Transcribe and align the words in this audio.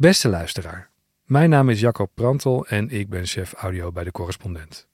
Beste 0.00 0.28
luisteraar, 0.28 0.90
mijn 1.24 1.50
naam 1.50 1.68
is 1.68 1.80
Jacob 1.80 2.10
Prantel 2.14 2.66
en 2.66 2.90
ik 2.90 3.08
ben 3.08 3.26
chef 3.26 3.52
audio 3.52 3.92
bij 3.92 4.04
de 4.04 4.10
correspondent. 4.10 4.88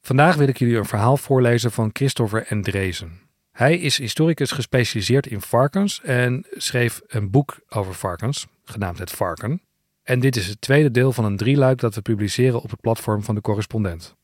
Vandaag 0.00 0.36
wil 0.36 0.48
ik 0.48 0.58
jullie 0.58 0.76
een 0.76 0.84
verhaal 0.84 1.16
voorlezen 1.16 1.72
van 1.72 1.90
Christopher 1.92 2.46
Endrezen. 2.46 3.20
Hij 3.52 3.78
is 3.78 3.98
historicus 3.98 4.50
gespecialiseerd 4.50 5.26
in 5.26 5.40
varkens 5.40 6.00
en 6.02 6.46
schreef 6.50 7.00
een 7.06 7.30
boek 7.30 7.58
over 7.68 7.94
varkens, 7.94 8.46
genaamd 8.64 8.98
Het 8.98 9.10
Varken. 9.10 9.62
En 10.02 10.20
dit 10.20 10.36
is 10.36 10.46
het 10.46 10.60
tweede 10.60 10.90
deel 10.90 11.12
van 11.12 11.24
een 11.24 11.36
drieluik 11.36 11.78
dat 11.78 11.94
we 11.94 12.02
publiceren 12.02 12.60
op 12.60 12.70
het 12.70 12.80
platform 12.80 13.22
van 13.22 13.34
de 13.34 13.40
correspondent. 13.40 14.16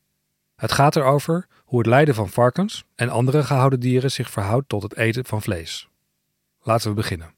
Het 0.56 0.72
gaat 0.72 0.96
erover 0.96 1.46
hoe 1.64 1.79
het 1.79 1.88
lijden 1.88 2.14
van 2.14 2.29
varkens 2.29 2.84
en 2.95 3.09
andere 3.09 3.43
gehouden 3.43 3.80
dieren 3.80 4.11
zich 4.11 4.30
verhoudt 4.30 4.68
tot 4.68 4.82
het 4.82 4.96
eten 4.96 5.25
van 5.25 5.43
vlees. 5.43 5.88
Laten 6.62 6.88
we 6.88 6.95
beginnen. 6.95 7.34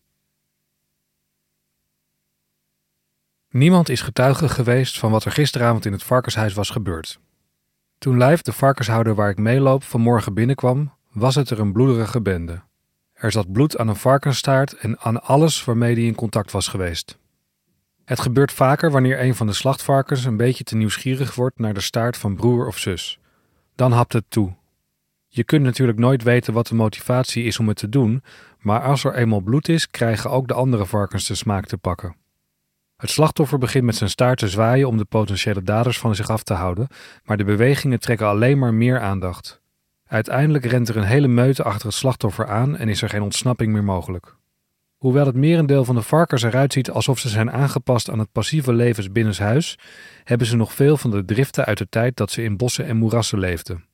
Niemand 3.57 3.89
is 3.89 4.01
getuige 4.01 4.49
geweest 4.49 4.99
van 4.99 5.11
wat 5.11 5.25
er 5.25 5.33
gisteravond 5.33 5.85
in 5.85 5.93
het 5.93 6.03
varkenshuis 6.03 6.55
was 6.55 6.71
gebeurd. 6.71 7.21
Toen 7.99 8.19
Lijf, 8.19 8.43
de 8.43 8.53
varkenshouder 8.53 9.15
waar 9.15 9.31
ik 9.31 9.39
meeloop, 9.39 9.83
vanmorgen 9.83 10.35
binnenkwam, 10.35 10.93
was 11.13 11.35
het 11.35 11.51
er 11.51 11.61
een 11.61 11.73
bloederige 11.73 12.21
bende. 12.21 12.63
Er 13.13 13.33
zat 13.33 13.53
bloed 13.53 13.79
aan 13.79 13.89
een 13.89 13.97
varkensstaart 13.97 14.73
en 14.73 14.99
aan 14.99 15.23
alles 15.23 15.65
waarmee 15.65 15.95
hij 15.95 16.03
in 16.03 16.15
contact 16.15 16.51
was 16.51 16.69
geweest. 16.69 17.19
Het 18.05 18.21
gebeurt 18.21 18.53
vaker 18.53 18.91
wanneer 18.91 19.21
een 19.21 19.35
van 19.35 19.47
de 19.47 19.53
slachtvarkens 19.53 20.25
een 20.25 20.37
beetje 20.37 20.65
te 20.65 20.77
nieuwsgierig 20.77 21.35
wordt 21.35 21.59
naar 21.59 21.75
de 21.75 21.81
staart 21.81 22.17
van 22.17 22.37
broer 22.37 22.67
of 22.67 22.79
zus. 22.79 23.19
Dan 23.75 23.93
hapt 23.93 24.13
het 24.13 24.25
toe. 24.29 24.55
Je 25.29 25.45
kunt 25.45 25.63
natuurlijk 25.63 25.99
nooit 25.99 26.23
weten 26.23 26.53
wat 26.53 26.67
de 26.67 26.75
motivatie 26.75 27.45
is 27.45 27.59
om 27.59 27.69
het 27.69 27.77
te 27.77 27.89
doen, 27.89 28.23
maar 28.59 28.83
als 28.83 29.05
er 29.05 29.15
eenmaal 29.15 29.41
bloed 29.41 29.69
is, 29.69 29.91
krijgen 29.91 30.31
ook 30.31 30.49
de 30.49 30.55
andere 30.55 30.87
varkens 30.87 31.27
de 31.27 31.35
smaak 31.35 31.67
te 31.67 31.79
pakken. 31.79 32.25
Het 32.97 33.11
slachtoffer 33.11 33.59
begint 33.59 33.85
met 33.85 33.97
zijn 33.97 34.11
staart 34.11 34.39
te 34.39 34.49
zwaaien 34.49 34.89
om 34.89 34.97
de 34.97 35.05
potentiële 35.05 35.63
daders 35.63 35.99
van 35.99 36.15
zich 36.15 36.31
af 36.31 36.43
te 36.43 36.55
houden, 36.55 36.89
maar 37.25 37.37
de 37.37 37.45
bewegingen 37.45 38.01
trekken 38.01 38.27
alleen 38.27 38.59
maar 38.59 38.75
meer 38.75 39.01
aandacht. 39.01 39.61
Uiteindelijk 40.07 40.65
rent 40.65 40.89
er 40.89 40.97
een 40.97 41.03
hele 41.03 41.29
meute 41.29 41.63
achter 41.63 41.87
het 41.87 41.97
slachtoffer 41.97 42.49
aan 42.49 42.77
en 42.77 42.89
is 42.89 43.03
er 43.03 43.09
geen 43.09 43.23
ontsnapping 43.23 43.73
meer 43.73 43.85
mogelijk. 43.85 44.37
Hoewel 44.97 45.27
het 45.27 45.35
merendeel 45.35 45.85
van 45.85 45.95
de 45.95 46.03
varkens 46.03 46.43
eruit 46.43 46.73
ziet 46.73 46.91
alsof 46.91 47.19
ze 47.19 47.29
zijn 47.29 47.51
aangepast 47.51 48.11
aan 48.11 48.19
het 48.19 48.33
passieve 48.33 48.73
levens 48.73 49.13
binnenshuis, 49.13 49.79
hebben 50.25 50.47
ze 50.47 50.57
nog 50.57 50.73
veel 50.73 50.97
van 50.97 51.11
de 51.11 51.25
driften 51.25 51.65
uit 51.65 51.79
de 51.79 51.89
tijd 51.89 52.17
dat 52.17 52.31
ze 52.31 52.43
in 52.43 52.57
bossen 52.57 52.87
en 52.87 52.97
moerassen 52.97 53.39
leefden. 53.39 53.85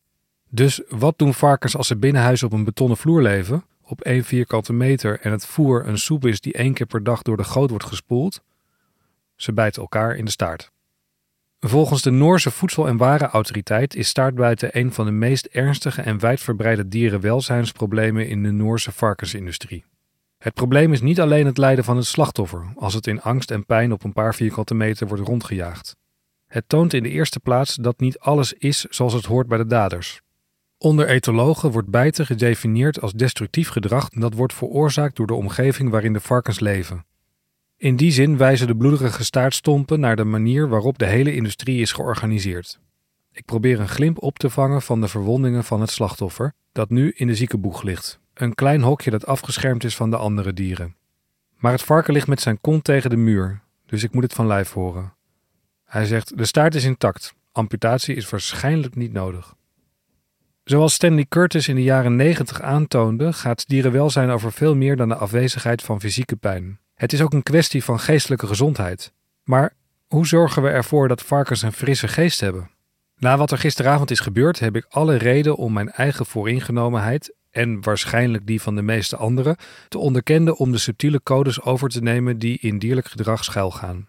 Dus 0.50 0.82
wat 0.88 1.18
doen 1.18 1.34
varkens 1.34 1.76
als 1.76 1.86
ze 1.86 1.96
binnenhuis 1.96 2.42
op 2.42 2.52
een 2.52 2.64
betonnen 2.64 2.96
vloer 2.96 3.22
leven, 3.22 3.64
op 3.82 4.00
één 4.00 4.24
vierkante 4.24 4.72
meter 4.72 5.20
en 5.20 5.30
het 5.30 5.46
voer 5.46 5.86
een 5.86 5.98
soep 5.98 6.26
is 6.26 6.40
die 6.40 6.52
één 6.52 6.74
keer 6.74 6.86
per 6.86 7.02
dag 7.02 7.22
door 7.22 7.36
de 7.36 7.44
goot 7.44 7.70
wordt 7.70 7.84
gespoeld? 7.84 8.42
Ze 9.42 9.52
bijten 9.52 9.82
elkaar 9.82 10.16
in 10.16 10.24
de 10.24 10.30
staart. 10.30 10.70
Volgens 11.60 12.02
de 12.02 12.10
Noorse 12.10 12.50
Voedsel- 12.50 12.88
en 12.88 12.96
Warenautoriteit 12.96 13.94
is 13.94 14.08
staartbijten 14.08 14.78
een 14.78 14.92
van 14.92 15.04
de 15.04 15.10
meest 15.10 15.46
ernstige 15.46 16.02
en 16.02 16.18
wijdverbreide 16.18 16.88
dierenwelzijnsproblemen 16.88 18.28
in 18.28 18.42
de 18.42 18.50
Noorse 18.50 18.92
varkensindustrie. 18.92 19.84
Het 20.38 20.54
probleem 20.54 20.92
is 20.92 21.00
niet 21.00 21.20
alleen 21.20 21.46
het 21.46 21.58
lijden 21.58 21.84
van 21.84 21.96
het 21.96 22.06
slachtoffer, 22.06 22.72
als 22.74 22.94
het 22.94 23.06
in 23.06 23.22
angst 23.22 23.50
en 23.50 23.66
pijn 23.66 23.92
op 23.92 24.04
een 24.04 24.12
paar 24.12 24.34
vierkante 24.34 24.74
meter 24.74 25.06
wordt 25.06 25.26
rondgejaagd. 25.26 25.96
Het 26.46 26.64
toont 26.66 26.92
in 26.92 27.02
de 27.02 27.08
eerste 27.08 27.40
plaats 27.40 27.74
dat 27.74 28.00
niet 28.00 28.18
alles 28.18 28.52
is 28.52 28.80
zoals 28.80 29.12
het 29.12 29.24
hoort 29.24 29.48
bij 29.48 29.58
de 29.58 29.66
daders. 29.66 30.20
Onder 30.78 31.08
etologen 31.08 31.70
wordt 31.70 31.88
bijten 31.88 32.26
gedefinieerd 32.26 33.00
als 33.00 33.12
destructief 33.12 33.68
gedrag 33.68 34.08
dat 34.08 34.34
wordt 34.34 34.54
veroorzaakt 34.54 35.16
door 35.16 35.26
de 35.26 35.34
omgeving 35.34 35.90
waarin 35.90 36.12
de 36.12 36.20
varkens 36.20 36.60
leven. 36.60 37.04
In 37.82 37.96
die 37.96 38.10
zin 38.10 38.36
wijzen 38.36 38.66
de 38.66 38.76
bloederige 38.76 39.24
staartstompen 39.24 40.00
naar 40.00 40.16
de 40.16 40.24
manier 40.24 40.68
waarop 40.68 40.98
de 40.98 41.06
hele 41.06 41.34
industrie 41.34 41.80
is 41.80 41.92
georganiseerd. 41.92 42.80
Ik 43.32 43.44
probeer 43.44 43.80
een 43.80 43.88
glimp 43.88 44.22
op 44.22 44.38
te 44.38 44.50
vangen 44.50 44.82
van 44.82 45.00
de 45.00 45.08
verwondingen 45.08 45.64
van 45.64 45.80
het 45.80 45.90
slachtoffer, 45.90 46.52
dat 46.72 46.90
nu 46.90 47.12
in 47.16 47.26
de 47.26 47.34
ziekenboeg 47.34 47.82
ligt. 47.82 48.20
Een 48.34 48.54
klein 48.54 48.82
hokje 48.82 49.10
dat 49.10 49.26
afgeschermd 49.26 49.84
is 49.84 49.96
van 49.96 50.10
de 50.10 50.16
andere 50.16 50.52
dieren. 50.52 50.96
Maar 51.56 51.72
het 51.72 51.82
varken 51.82 52.12
ligt 52.12 52.26
met 52.26 52.40
zijn 52.40 52.60
kont 52.60 52.84
tegen 52.84 53.10
de 53.10 53.16
muur, 53.16 53.60
dus 53.86 54.02
ik 54.02 54.12
moet 54.12 54.22
het 54.22 54.32
van 54.32 54.46
lijf 54.46 54.72
horen. 54.72 55.14
Hij 55.84 56.04
zegt: 56.04 56.38
De 56.38 56.44
staart 56.44 56.74
is 56.74 56.84
intact. 56.84 57.34
Amputatie 57.52 58.14
is 58.14 58.30
waarschijnlijk 58.30 58.94
niet 58.94 59.12
nodig. 59.12 59.54
Zoals 60.64 60.94
Stanley 60.94 61.26
Curtis 61.28 61.68
in 61.68 61.74
de 61.74 61.82
jaren 61.82 62.16
90 62.16 62.60
aantoonde, 62.60 63.32
gaat 63.32 63.68
dierenwelzijn 63.68 64.30
over 64.30 64.52
veel 64.52 64.74
meer 64.74 64.96
dan 64.96 65.08
de 65.08 65.16
afwezigheid 65.16 65.82
van 65.82 66.00
fysieke 66.00 66.36
pijn. 66.36 66.80
Het 67.02 67.12
is 67.12 67.22
ook 67.22 67.32
een 67.32 67.42
kwestie 67.42 67.84
van 67.84 68.00
geestelijke 68.00 68.46
gezondheid. 68.46 69.12
Maar 69.44 69.74
hoe 70.06 70.26
zorgen 70.26 70.62
we 70.62 70.68
ervoor 70.68 71.08
dat 71.08 71.22
varkens 71.22 71.62
een 71.62 71.72
frisse 71.72 72.08
geest 72.08 72.40
hebben? 72.40 72.70
Na 73.16 73.36
wat 73.36 73.50
er 73.50 73.58
gisteravond 73.58 74.10
is 74.10 74.20
gebeurd, 74.20 74.58
heb 74.58 74.76
ik 74.76 74.86
alle 74.88 75.16
reden 75.16 75.56
om 75.56 75.72
mijn 75.72 75.90
eigen 75.90 76.26
vooringenomenheid 76.26 77.34
en 77.50 77.82
waarschijnlijk 77.82 78.46
die 78.46 78.62
van 78.62 78.74
de 78.74 78.82
meeste 78.82 79.16
anderen 79.16 79.56
te 79.88 79.98
onderkennen 79.98 80.56
om 80.56 80.72
de 80.72 80.78
subtiele 80.78 81.22
codes 81.22 81.62
over 81.62 81.88
te 81.88 82.02
nemen 82.02 82.38
die 82.38 82.58
in 82.58 82.78
dierlijk 82.78 83.06
gedrag 83.06 83.44
schuilgaan. 83.44 84.08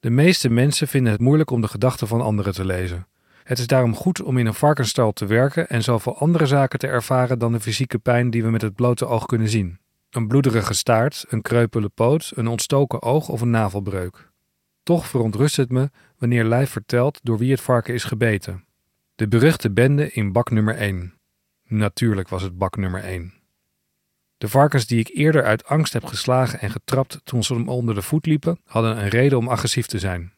De 0.00 0.10
meeste 0.10 0.50
mensen 0.50 0.88
vinden 0.88 1.12
het 1.12 1.20
moeilijk 1.20 1.50
om 1.50 1.60
de 1.60 1.68
gedachten 1.68 2.08
van 2.08 2.20
anderen 2.20 2.52
te 2.52 2.64
lezen. 2.64 3.06
Het 3.42 3.58
is 3.58 3.66
daarom 3.66 3.94
goed 3.94 4.22
om 4.22 4.38
in 4.38 4.46
een 4.46 4.54
varkensstal 4.54 5.12
te 5.12 5.26
werken 5.26 5.68
en 5.68 5.82
zoveel 5.82 6.18
andere 6.18 6.46
zaken 6.46 6.78
te 6.78 6.86
ervaren 6.86 7.38
dan 7.38 7.52
de 7.52 7.60
fysieke 7.60 7.98
pijn 7.98 8.30
die 8.30 8.42
we 8.42 8.50
met 8.50 8.62
het 8.62 8.74
blote 8.74 9.06
oog 9.06 9.26
kunnen 9.26 9.48
zien. 9.48 9.78
Een 10.14 10.28
bloederige 10.28 10.74
staart, 10.74 11.24
een 11.28 11.42
kreupele 11.42 11.88
poot, 11.88 12.32
een 12.34 12.46
ontstoken 12.46 13.02
oog 13.02 13.28
of 13.28 13.40
een 13.40 13.50
navelbreuk. 13.50 14.30
Toch 14.82 15.06
verontrust 15.06 15.56
het 15.56 15.70
me 15.70 15.90
wanneer 16.18 16.44
Lijf 16.44 16.70
vertelt 16.70 17.20
door 17.22 17.38
wie 17.38 17.50
het 17.50 17.60
varken 17.60 17.94
is 17.94 18.04
gebeten. 18.04 18.64
De 19.14 19.28
beruchte 19.28 19.70
bende 19.70 20.12
in 20.12 20.32
bak 20.32 20.50
nummer 20.50 20.76
1. 20.76 21.14
Natuurlijk 21.64 22.28
was 22.28 22.42
het 22.42 22.58
bak 22.58 22.76
nummer 22.76 23.02
1. 23.02 23.32
De 24.38 24.48
varkens 24.48 24.86
die 24.86 24.98
ik 24.98 25.10
eerder 25.16 25.44
uit 25.44 25.64
angst 25.66 25.92
heb 25.92 26.04
geslagen 26.04 26.60
en 26.60 26.70
getrapt 26.70 27.20
toen 27.24 27.44
ze 27.44 27.54
hem 27.54 27.68
onder 27.68 27.94
de 27.94 28.02
voet 28.02 28.26
liepen, 28.26 28.60
hadden 28.64 28.98
een 28.98 29.08
reden 29.08 29.38
om 29.38 29.48
agressief 29.48 29.86
te 29.86 29.98
zijn. 29.98 30.32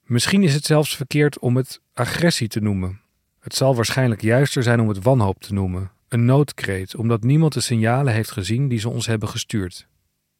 Misschien 0.00 0.42
is 0.42 0.54
het 0.54 0.64
zelfs 0.64 0.96
verkeerd 0.96 1.38
om 1.38 1.56
het 1.56 1.80
agressie 1.92 2.48
te 2.48 2.60
noemen. 2.60 3.00
Het 3.38 3.54
zal 3.54 3.74
waarschijnlijk 3.74 4.22
juister 4.22 4.62
zijn 4.62 4.80
om 4.80 4.88
het 4.88 5.02
wanhoop 5.02 5.40
te 5.40 5.52
noemen, 5.52 5.90
een 6.08 6.24
noodkreet, 6.24 6.96
omdat 6.96 7.22
niemand 7.22 7.52
de 7.52 7.60
signalen 7.60 8.12
heeft 8.12 8.30
gezien 8.30 8.68
die 8.68 8.78
ze 8.78 8.88
ons 8.88 9.06
hebben 9.06 9.28
gestuurd. 9.28 9.86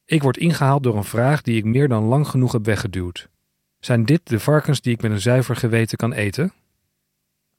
Ik 0.05 0.21
word 0.21 0.37
ingehaald 0.37 0.83
door 0.83 0.97
een 0.97 1.03
vraag 1.03 1.41
die 1.41 1.57
ik 1.57 1.65
meer 1.65 1.87
dan 1.87 2.03
lang 2.03 2.27
genoeg 2.27 2.51
heb 2.51 2.65
weggeduwd. 2.65 3.29
Zijn 3.79 4.05
dit 4.05 4.21
de 4.23 4.39
varkens 4.39 4.81
die 4.81 4.93
ik 4.93 5.01
met 5.01 5.11
een 5.11 5.21
zuiver 5.21 5.55
geweten 5.55 5.97
kan 5.97 6.13
eten? 6.13 6.53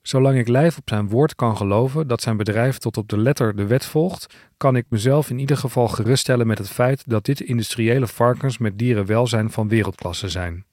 Zolang 0.02 0.38
ik 0.38 0.48
lijf 0.48 0.76
op 0.76 0.88
zijn 0.88 1.08
woord 1.08 1.34
kan 1.34 1.56
geloven 1.56 2.06
dat 2.06 2.22
zijn 2.22 2.36
bedrijf 2.36 2.78
tot 2.78 2.97
op 2.97 3.08
de 3.08 3.18
letter 3.18 3.56
de 3.56 3.66
wet 3.66 3.84
volgt, 3.84 4.34
kan 4.56 4.76
ik 4.76 4.86
mezelf 4.88 5.30
in 5.30 5.38
ieder 5.38 5.56
geval 5.56 5.88
geruststellen 5.88 6.47
met 6.47 6.58
het 6.58 6.70
feit 6.70 7.08
dat 7.08 7.24
dit 7.24 7.41
industriële 7.41 8.06
varkens 8.06 8.58
met 8.58 8.78
dierenwelzijn 8.78 9.50
van 9.50 9.68
wereldklasse 9.68 10.28
zijn. 10.28 10.64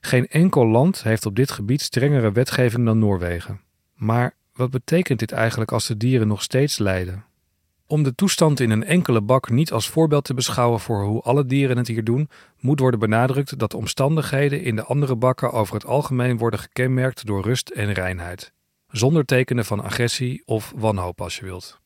Geen 0.00 0.28
enkel 0.28 0.66
land 0.66 1.02
heeft 1.02 1.26
op 1.26 1.36
dit 1.36 1.50
gebied 1.50 1.80
strengere 1.80 2.32
wetgeving 2.32 2.84
dan 2.84 2.98
Noorwegen. 2.98 3.60
Maar 3.94 4.34
wat 4.62 4.70
betekent 4.70 5.18
dit 5.18 5.32
eigenlijk 5.32 5.72
als 5.72 5.86
de 5.86 5.96
dieren 5.96 6.28
nog 6.28 6.42
steeds 6.42 6.78
lijden? 6.78 7.24
Om 7.86 8.02
de 8.02 8.14
toestand 8.14 8.60
in 8.60 8.70
een 8.70 8.84
enkele 8.84 9.20
bak 9.20 9.50
niet 9.50 9.72
als 9.72 9.88
voorbeeld 9.88 10.24
te 10.24 10.34
beschouwen 10.34 10.80
voor 10.80 11.04
hoe 11.04 11.22
alle 11.22 11.46
dieren 11.46 11.76
het 11.76 11.88
hier 11.88 12.04
doen, 12.04 12.28
moet 12.60 12.80
worden 12.80 13.00
benadrukt 13.00 13.58
dat 13.58 13.70
de 13.70 13.76
omstandigheden 13.76 14.62
in 14.62 14.76
de 14.76 14.84
andere 14.84 15.16
bakken 15.16 15.52
over 15.52 15.74
het 15.74 15.86
algemeen 15.86 16.38
worden 16.38 16.60
gekenmerkt 16.60 17.26
door 17.26 17.42
rust 17.42 17.68
en 17.68 17.92
reinheid, 17.92 18.52
zonder 18.88 19.24
tekenen 19.24 19.64
van 19.64 19.82
agressie 19.82 20.42
of 20.44 20.72
wanhoop 20.76 21.20
als 21.20 21.36
je 21.36 21.44
wilt. 21.44 21.80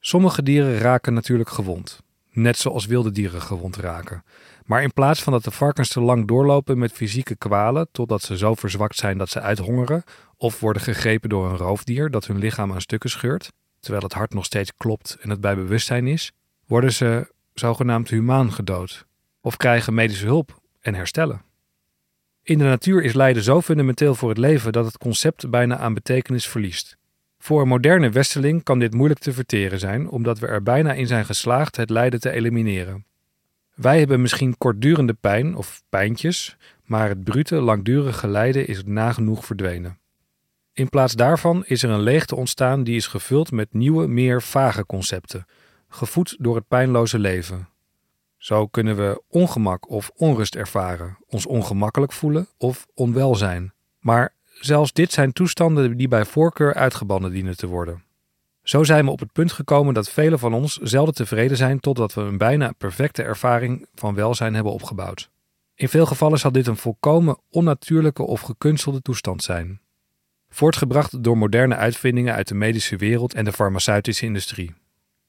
Sommige 0.00 0.42
dieren 0.42 0.78
raken 0.78 1.14
natuurlijk 1.14 1.50
gewond, 1.50 2.00
net 2.30 2.58
zoals 2.58 2.86
wilde 2.86 3.10
dieren 3.10 3.42
gewond 3.42 3.76
raken. 3.76 4.24
Maar 4.68 4.82
in 4.82 4.92
plaats 4.92 5.22
van 5.22 5.32
dat 5.32 5.44
de 5.44 5.50
varkens 5.50 5.88
te 5.88 6.00
lang 6.00 6.26
doorlopen 6.26 6.78
met 6.78 6.92
fysieke 6.92 7.36
kwalen 7.36 7.88
totdat 7.92 8.22
ze 8.22 8.36
zo 8.36 8.54
verzwakt 8.54 8.96
zijn 8.96 9.18
dat 9.18 9.28
ze 9.28 9.40
uithongeren, 9.40 10.02
of 10.36 10.60
worden 10.60 10.82
gegrepen 10.82 11.28
door 11.28 11.50
een 11.50 11.56
roofdier 11.56 12.10
dat 12.10 12.26
hun 12.26 12.38
lichaam 12.38 12.72
aan 12.72 12.80
stukken 12.80 13.10
scheurt, 13.10 13.52
terwijl 13.80 14.02
het 14.02 14.12
hart 14.12 14.34
nog 14.34 14.44
steeds 14.44 14.72
klopt 14.76 15.16
en 15.20 15.30
het 15.30 15.40
bij 15.40 15.54
bewustzijn 15.54 16.06
is, 16.06 16.32
worden 16.66 16.92
ze 16.92 17.32
zogenaamd 17.54 18.10
humaan 18.10 18.52
gedood 18.52 19.06
of 19.40 19.56
krijgen 19.56 19.94
medische 19.94 20.26
hulp 20.26 20.60
en 20.80 20.94
herstellen. 20.94 21.42
In 22.42 22.58
de 22.58 22.64
natuur 22.64 23.02
is 23.02 23.12
lijden 23.12 23.42
zo 23.42 23.60
fundamenteel 23.60 24.14
voor 24.14 24.28
het 24.28 24.38
leven 24.38 24.72
dat 24.72 24.84
het 24.86 24.98
concept 24.98 25.50
bijna 25.50 25.76
aan 25.76 25.94
betekenis 25.94 26.48
verliest. 26.48 26.96
Voor 27.38 27.60
een 27.60 27.68
moderne 27.68 28.10
westeling 28.10 28.62
kan 28.62 28.78
dit 28.78 28.94
moeilijk 28.94 29.20
te 29.20 29.32
verteren 29.32 29.78
zijn, 29.78 30.08
omdat 30.08 30.38
we 30.38 30.46
er 30.46 30.62
bijna 30.62 30.92
in 30.92 31.06
zijn 31.06 31.24
geslaagd 31.24 31.76
het 31.76 31.90
lijden 31.90 32.20
te 32.20 32.30
elimineren. 32.30 33.06
Wij 33.78 33.98
hebben 33.98 34.20
misschien 34.20 34.58
kortdurende 34.58 35.14
pijn 35.14 35.56
of 35.56 35.82
pijntjes, 35.88 36.56
maar 36.84 37.08
het 37.08 37.24
brute, 37.24 37.54
langdurige 37.54 38.28
lijden 38.28 38.66
is 38.66 38.82
nagenoeg 38.84 39.44
verdwenen. 39.44 39.98
In 40.72 40.88
plaats 40.88 41.14
daarvan 41.14 41.64
is 41.66 41.82
er 41.82 41.90
een 41.90 42.00
leegte 42.00 42.36
ontstaan 42.36 42.84
die 42.84 42.96
is 42.96 43.06
gevuld 43.06 43.50
met 43.50 43.72
nieuwe, 43.72 44.06
meer 44.06 44.42
vage 44.42 44.86
concepten, 44.86 45.46
gevoed 45.88 46.36
door 46.38 46.54
het 46.54 46.68
pijnloze 46.68 47.18
leven. 47.18 47.68
Zo 48.36 48.66
kunnen 48.66 48.96
we 48.96 49.22
ongemak 49.28 49.90
of 49.90 50.10
onrust 50.14 50.54
ervaren, 50.54 51.18
ons 51.26 51.46
ongemakkelijk 51.46 52.12
voelen 52.12 52.48
of 52.56 52.86
onwel 52.94 53.34
zijn. 53.34 53.72
Maar 54.00 54.34
zelfs 54.60 54.92
dit 54.92 55.12
zijn 55.12 55.32
toestanden 55.32 55.96
die 55.96 56.08
bij 56.08 56.24
voorkeur 56.24 56.74
uitgebannen 56.74 57.30
dienen 57.30 57.56
te 57.56 57.66
worden. 57.66 58.02
Zo 58.68 58.84
zijn 58.84 59.04
we 59.04 59.10
op 59.10 59.20
het 59.20 59.32
punt 59.32 59.52
gekomen 59.52 59.94
dat 59.94 60.10
velen 60.10 60.38
van 60.38 60.54
ons 60.54 60.76
zelden 60.76 61.14
tevreden 61.14 61.56
zijn 61.56 61.80
totdat 61.80 62.14
we 62.14 62.20
een 62.20 62.38
bijna 62.38 62.72
perfecte 62.78 63.22
ervaring 63.22 63.86
van 63.94 64.14
welzijn 64.14 64.54
hebben 64.54 64.72
opgebouwd. 64.72 65.30
In 65.74 65.88
veel 65.88 66.06
gevallen 66.06 66.38
zal 66.38 66.52
dit 66.52 66.66
een 66.66 66.76
volkomen 66.76 67.38
onnatuurlijke 67.50 68.22
of 68.22 68.40
gekunstelde 68.40 69.02
toestand 69.02 69.42
zijn, 69.42 69.80
voortgebracht 70.50 71.22
door 71.22 71.38
moderne 71.38 71.74
uitvindingen 71.76 72.34
uit 72.34 72.48
de 72.48 72.54
medische 72.54 72.96
wereld 72.96 73.34
en 73.34 73.44
de 73.44 73.52
farmaceutische 73.52 74.24
industrie. 74.24 74.74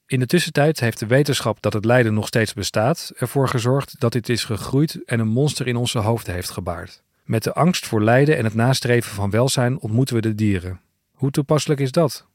In 0.05 0.19
de 0.19 0.25
tussentijd 0.25 0.79
heeft 0.79 0.99
de 0.99 1.07
wetenschap 1.07 1.61
dat 1.61 1.73
het 1.73 1.85
lijden 1.85 2.13
nog 2.13 2.27
steeds 2.27 2.53
bestaat 2.53 3.11
ervoor 3.17 3.47
gezorgd 3.47 3.99
dat 3.99 4.11
dit 4.11 4.29
is 4.29 4.43
gegroeid 4.43 5.03
en 5.05 5.19
een 5.19 5.27
monster 5.27 5.67
in 5.67 5.75
onze 5.75 5.99
hoofden 5.99 6.33
heeft 6.33 6.49
gebaard. 6.49 7.03
Met 7.23 7.43
de 7.43 7.53
angst 7.53 7.85
voor 7.85 8.03
lijden 8.03 8.37
en 8.37 8.43
het 8.43 8.55
nastreven 8.55 9.11
van 9.11 9.29
welzijn 9.29 9.79
ontmoeten 9.79 10.15
we 10.15 10.21
de 10.21 10.35
dieren. 10.35 10.79
Hoe 11.11 11.31
toepasselijk 11.31 11.79
is 11.79 11.91
dat? 11.91 12.28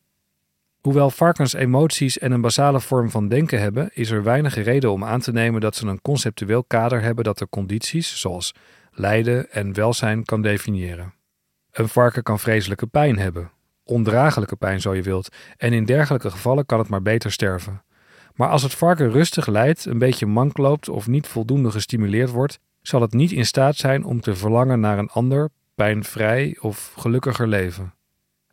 Hoewel 0.84 1.10
varkens 1.10 1.52
emoties 1.52 2.18
en 2.18 2.32
een 2.32 2.40
basale 2.40 2.80
vorm 2.80 3.10
van 3.10 3.28
denken 3.28 3.60
hebben, 3.60 3.90
is 3.92 4.10
er 4.10 4.22
weinig 4.22 4.54
reden 4.54 4.90
om 4.90 5.04
aan 5.04 5.20
te 5.20 5.32
nemen 5.32 5.60
dat 5.60 5.76
ze 5.76 5.86
een 5.86 6.02
conceptueel 6.02 6.64
kader 6.64 7.02
hebben 7.02 7.24
dat 7.24 7.38
de 7.38 7.48
condities, 7.48 8.20
zoals 8.20 8.54
lijden 8.90 9.50
en 9.50 9.74
welzijn, 9.74 10.24
kan 10.24 10.42
definiëren. 10.42 11.14
Een 11.70 11.88
varken 11.88 12.22
kan 12.22 12.38
vreselijke 12.38 12.86
pijn 12.86 13.18
hebben, 13.18 13.50
ondraaglijke 13.84 14.56
pijn 14.56 14.80
zo 14.80 14.94
je 14.94 15.02
wilt, 15.02 15.28
en 15.56 15.72
in 15.72 15.84
dergelijke 15.84 16.30
gevallen 16.30 16.66
kan 16.66 16.78
het 16.78 16.88
maar 16.88 17.02
beter 17.02 17.32
sterven. 17.32 17.82
Maar 18.34 18.48
als 18.48 18.62
het 18.62 18.74
varken 18.74 19.10
rustig 19.10 19.46
lijdt, 19.46 19.84
een 19.84 19.98
beetje 19.98 20.26
mank 20.26 20.58
loopt 20.58 20.88
of 20.88 21.06
niet 21.06 21.26
voldoende 21.26 21.70
gestimuleerd 21.70 22.30
wordt, 22.30 22.58
zal 22.82 23.00
het 23.00 23.12
niet 23.12 23.32
in 23.32 23.46
staat 23.46 23.76
zijn 23.76 24.04
om 24.04 24.20
te 24.20 24.34
verlangen 24.34 24.80
naar 24.80 24.98
een 24.98 25.10
ander, 25.10 25.50
pijnvrij 25.74 26.56
of 26.60 26.92
gelukkiger 26.96 27.48
leven. 27.48 27.94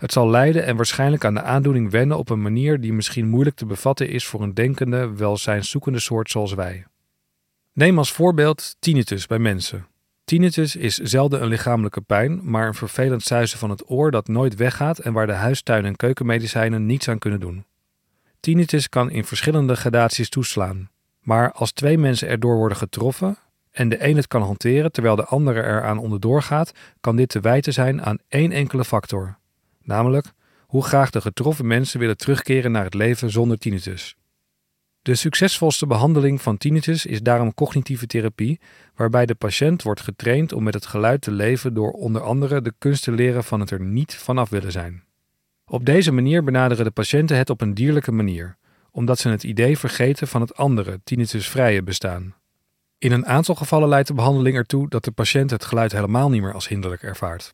Het 0.01 0.11
zal 0.11 0.29
lijden 0.29 0.65
en 0.65 0.75
waarschijnlijk 0.75 1.25
aan 1.25 1.33
de 1.33 1.41
aandoening 1.41 1.91
wennen 1.91 2.17
op 2.17 2.29
een 2.29 2.41
manier 2.41 2.79
die 2.79 2.93
misschien 2.93 3.29
moeilijk 3.29 3.55
te 3.55 3.65
bevatten 3.65 4.09
is 4.09 4.25
voor 4.25 4.41
een 4.41 4.53
denkende, 4.53 5.15
welzijnszoekende 5.15 5.99
soort 5.99 6.29
zoals 6.29 6.53
wij. 6.53 6.85
Neem 7.73 7.97
als 7.97 8.11
voorbeeld 8.11 8.75
tinnitus 8.79 9.27
bij 9.27 9.39
mensen. 9.39 9.87
Tinnitus 10.23 10.75
is 10.75 10.97
zelden 10.97 11.41
een 11.41 11.47
lichamelijke 11.47 12.01
pijn, 12.01 12.39
maar 12.43 12.67
een 12.67 12.73
vervelend 12.73 13.23
zuizen 13.23 13.59
van 13.59 13.69
het 13.69 13.89
oor 13.89 14.11
dat 14.11 14.27
nooit 14.27 14.55
weggaat 14.55 14.99
en 14.99 15.13
waar 15.13 15.27
de 15.27 15.33
huistuin- 15.33 15.85
en 15.85 15.95
keukenmedicijnen 15.95 16.85
niets 16.85 17.07
aan 17.07 17.19
kunnen 17.19 17.39
doen. 17.39 17.65
Tinnitus 18.39 18.89
kan 18.89 19.09
in 19.09 19.25
verschillende 19.25 19.75
gradaties 19.75 20.29
toeslaan, 20.29 20.89
maar 21.19 21.51
als 21.51 21.71
twee 21.71 21.97
mensen 21.97 22.27
erdoor 22.27 22.55
worden 22.55 22.77
getroffen 22.77 23.37
en 23.71 23.89
de 23.89 24.07
een 24.07 24.15
het 24.15 24.27
kan 24.27 24.41
hanteren 24.41 24.91
terwijl 24.91 25.15
de 25.15 25.25
andere 25.25 25.63
eraan 25.63 25.97
onderdoor 25.97 26.41
gaat, 26.41 26.71
kan 27.01 27.15
dit 27.15 27.29
te 27.29 27.39
wijten 27.39 27.73
zijn 27.73 28.05
aan 28.05 28.17
één 28.27 28.51
enkele 28.51 28.85
factor, 28.85 29.39
namelijk 29.91 30.31
hoe 30.65 30.83
graag 30.83 31.09
de 31.09 31.21
getroffen 31.21 31.67
mensen 31.67 31.99
willen 31.99 32.17
terugkeren 32.17 32.71
naar 32.71 32.83
het 32.83 32.93
leven 32.93 33.31
zonder 33.31 33.57
tinnitus. 33.57 34.15
De 35.01 35.15
succesvolste 35.15 35.87
behandeling 35.87 36.41
van 36.41 36.57
tinnitus 36.57 37.05
is 37.05 37.21
daarom 37.21 37.53
cognitieve 37.53 38.07
therapie, 38.07 38.59
waarbij 38.95 39.25
de 39.25 39.35
patiënt 39.35 39.83
wordt 39.83 40.01
getraind 40.01 40.53
om 40.53 40.63
met 40.63 40.73
het 40.73 40.85
geluid 40.85 41.21
te 41.21 41.31
leven 41.31 41.73
door 41.73 41.91
onder 41.91 42.21
andere 42.21 42.61
de 42.61 42.73
kunst 42.77 43.03
te 43.03 43.11
leren 43.11 43.43
van 43.43 43.59
het 43.59 43.71
er 43.71 43.81
niet 43.81 44.15
vanaf 44.15 44.49
willen 44.49 44.71
zijn. 44.71 45.03
Op 45.65 45.85
deze 45.85 46.11
manier 46.11 46.43
benaderen 46.43 46.85
de 46.85 46.91
patiënten 46.91 47.37
het 47.37 47.49
op 47.49 47.61
een 47.61 47.73
dierlijke 47.73 48.11
manier, 48.11 48.57
omdat 48.91 49.19
ze 49.19 49.29
het 49.29 49.43
idee 49.43 49.77
vergeten 49.77 50.27
van 50.27 50.41
het 50.41 50.55
andere, 50.55 50.99
tinnitusvrije 51.03 51.83
bestaan. 51.83 52.35
In 52.97 53.11
een 53.11 53.25
aantal 53.25 53.55
gevallen 53.55 53.89
leidt 53.89 54.07
de 54.07 54.13
behandeling 54.13 54.55
ertoe 54.55 54.89
dat 54.89 55.03
de 55.03 55.11
patiënt 55.11 55.51
het 55.51 55.65
geluid 55.65 55.91
helemaal 55.91 56.29
niet 56.29 56.41
meer 56.41 56.53
als 56.53 56.67
hinderlijk 56.67 57.03
ervaart. 57.03 57.53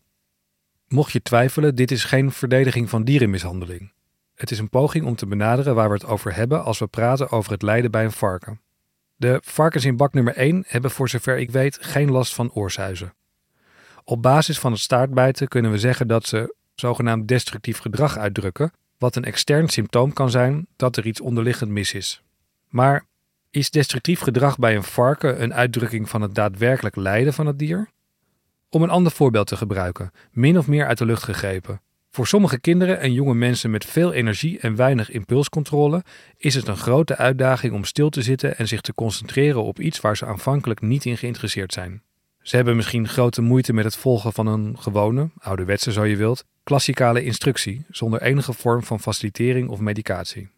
Mocht 0.87 1.11
je 1.11 1.21
twijfelen, 1.21 1.75
dit 1.75 1.91
is 1.91 2.03
geen 2.03 2.31
verdediging 2.31 2.89
van 2.89 3.03
dierenmishandeling. 3.03 3.91
Het 4.35 4.51
is 4.51 4.59
een 4.59 4.69
poging 4.69 5.05
om 5.05 5.15
te 5.15 5.27
benaderen 5.27 5.75
waar 5.75 5.87
we 5.87 5.93
het 5.93 6.05
over 6.05 6.35
hebben 6.35 6.63
als 6.63 6.79
we 6.79 6.87
praten 6.87 7.31
over 7.31 7.51
het 7.51 7.61
lijden 7.61 7.91
bij 7.91 8.03
een 8.03 8.11
varken. 8.11 8.61
De 9.15 9.41
varkens 9.43 9.85
in 9.85 9.97
bak 9.97 10.13
nummer 10.13 10.35
1 10.35 10.63
hebben 10.67 10.91
voor 10.91 11.09
zover 11.09 11.37
ik 11.37 11.51
weet 11.51 11.77
geen 11.81 12.11
last 12.11 12.33
van 12.33 12.51
oorsuizen. 12.51 13.13
Op 14.03 14.21
basis 14.21 14.59
van 14.59 14.71
het 14.71 14.81
staartbijten 14.81 15.47
kunnen 15.47 15.71
we 15.71 15.77
zeggen 15.77 16.07
dat 16.07 16.25
ze 16.25 16.55
zogenaamd 16.75 17.27
destructief 17.27 17.77
gedrag 17.77 18.17
uitdrukken, 18.17 18.71
wat 18.97 19.15
een 19.15 19.25
extern 19.25 19.67
symptoom 19.67 20.13
kan 20.13 20.29
zijn 20.29 20.67
dat 20.75 20.97
er 20.97 21.05
iets 21.05 21.21
onderliggend 21.21 21.71
mis 21.71 21.93
is. 21.93 22.21
Maar 22.69 23.05
is 23.49 23.71
destructief 23.71 24.19
gedrag 24.19 24.57
bij 24.57 24.75
een 24.75 24.83
varken 24.83 25.41
een 25.41 25.53
uitdrukking 25.53 26.09
van 26.09 26.21
het 26.21 26.35
daadwerkelijk 26.35 26.95
lijden 26.95 27.33
van 27.33 27.45
het 27.45 27.59
dier? 27.59 27.89
Om 28.69 28.83
een 28.83 28.89
ander 28.89 29.11
voorbeeld 29.11 29.47
te 29.47 29.57
gebruiken, 29.57 30.11
min 30.31 30.57
of 30.57 30.67
meer 30.67 30.87
uit 30.87 30.97
de 30.97 31.05
lucht 31.05 31.23
gegrepen. 31.23 31.81
Voor 32.09 32.27
sommige 32.27 32.59
kinderen 32.59 32.99
en 32.99 33.13
jonge 33.13 33.33
mensen 33.33 33.71
met 33.71 33.85
veel 33.85 34.13
energie 34.13 34.59
en 34.59 34.75
weinig 34.75 35.09
impulscontrole 35.09 36.03
is 36.37 36.55
het 36.55 36.67
een 36.67 36.77
grote 36.77 37.17
uitdaging 37.17 37.73
om 37.73 37.83
stil 37.83 38.09
te 38.09 38.21
zitten 38.21 38.57
en 38.57 38.67
zich 38.67 38.81
te 38.81 38.93
concentreren 38.93 39.63
op 39.63 39.79
iets 39.79 40.01
waar 40.01 40.17
ze 40.17 40.25
aanvankelijk 40.25 40.81
niet 40.81 41.05
in 41.05 41.17
geïnteresseerd 41.17 41.73
zijn. 41.73 42.01
Ze 42.41 42.55
hebben 42.55 42.75
misschien 42.75 43.07
grote 43.07 43.41
moeite 43.41 43.73
met 43.73 43.85
het 43.85 43.95
volgen 43.95 44.33
van 44.33 44.47
een 44.47 44.79
gewone, 44.79 45.29
ouderwetse 45.37 45.91
zo 45.91 46.03
je 46.03 46.15
wilt, 46.15 46.45
klassikale 46.63 47.23
instructie 47.23 47.85
zonder 47.89 48.21
enige 48.21 48.53
vorm 48.53 48.83
van 48.83 48.99
facilitering 48.99 49.69
of 49.69 49.79
medicatie. 49.79 50.49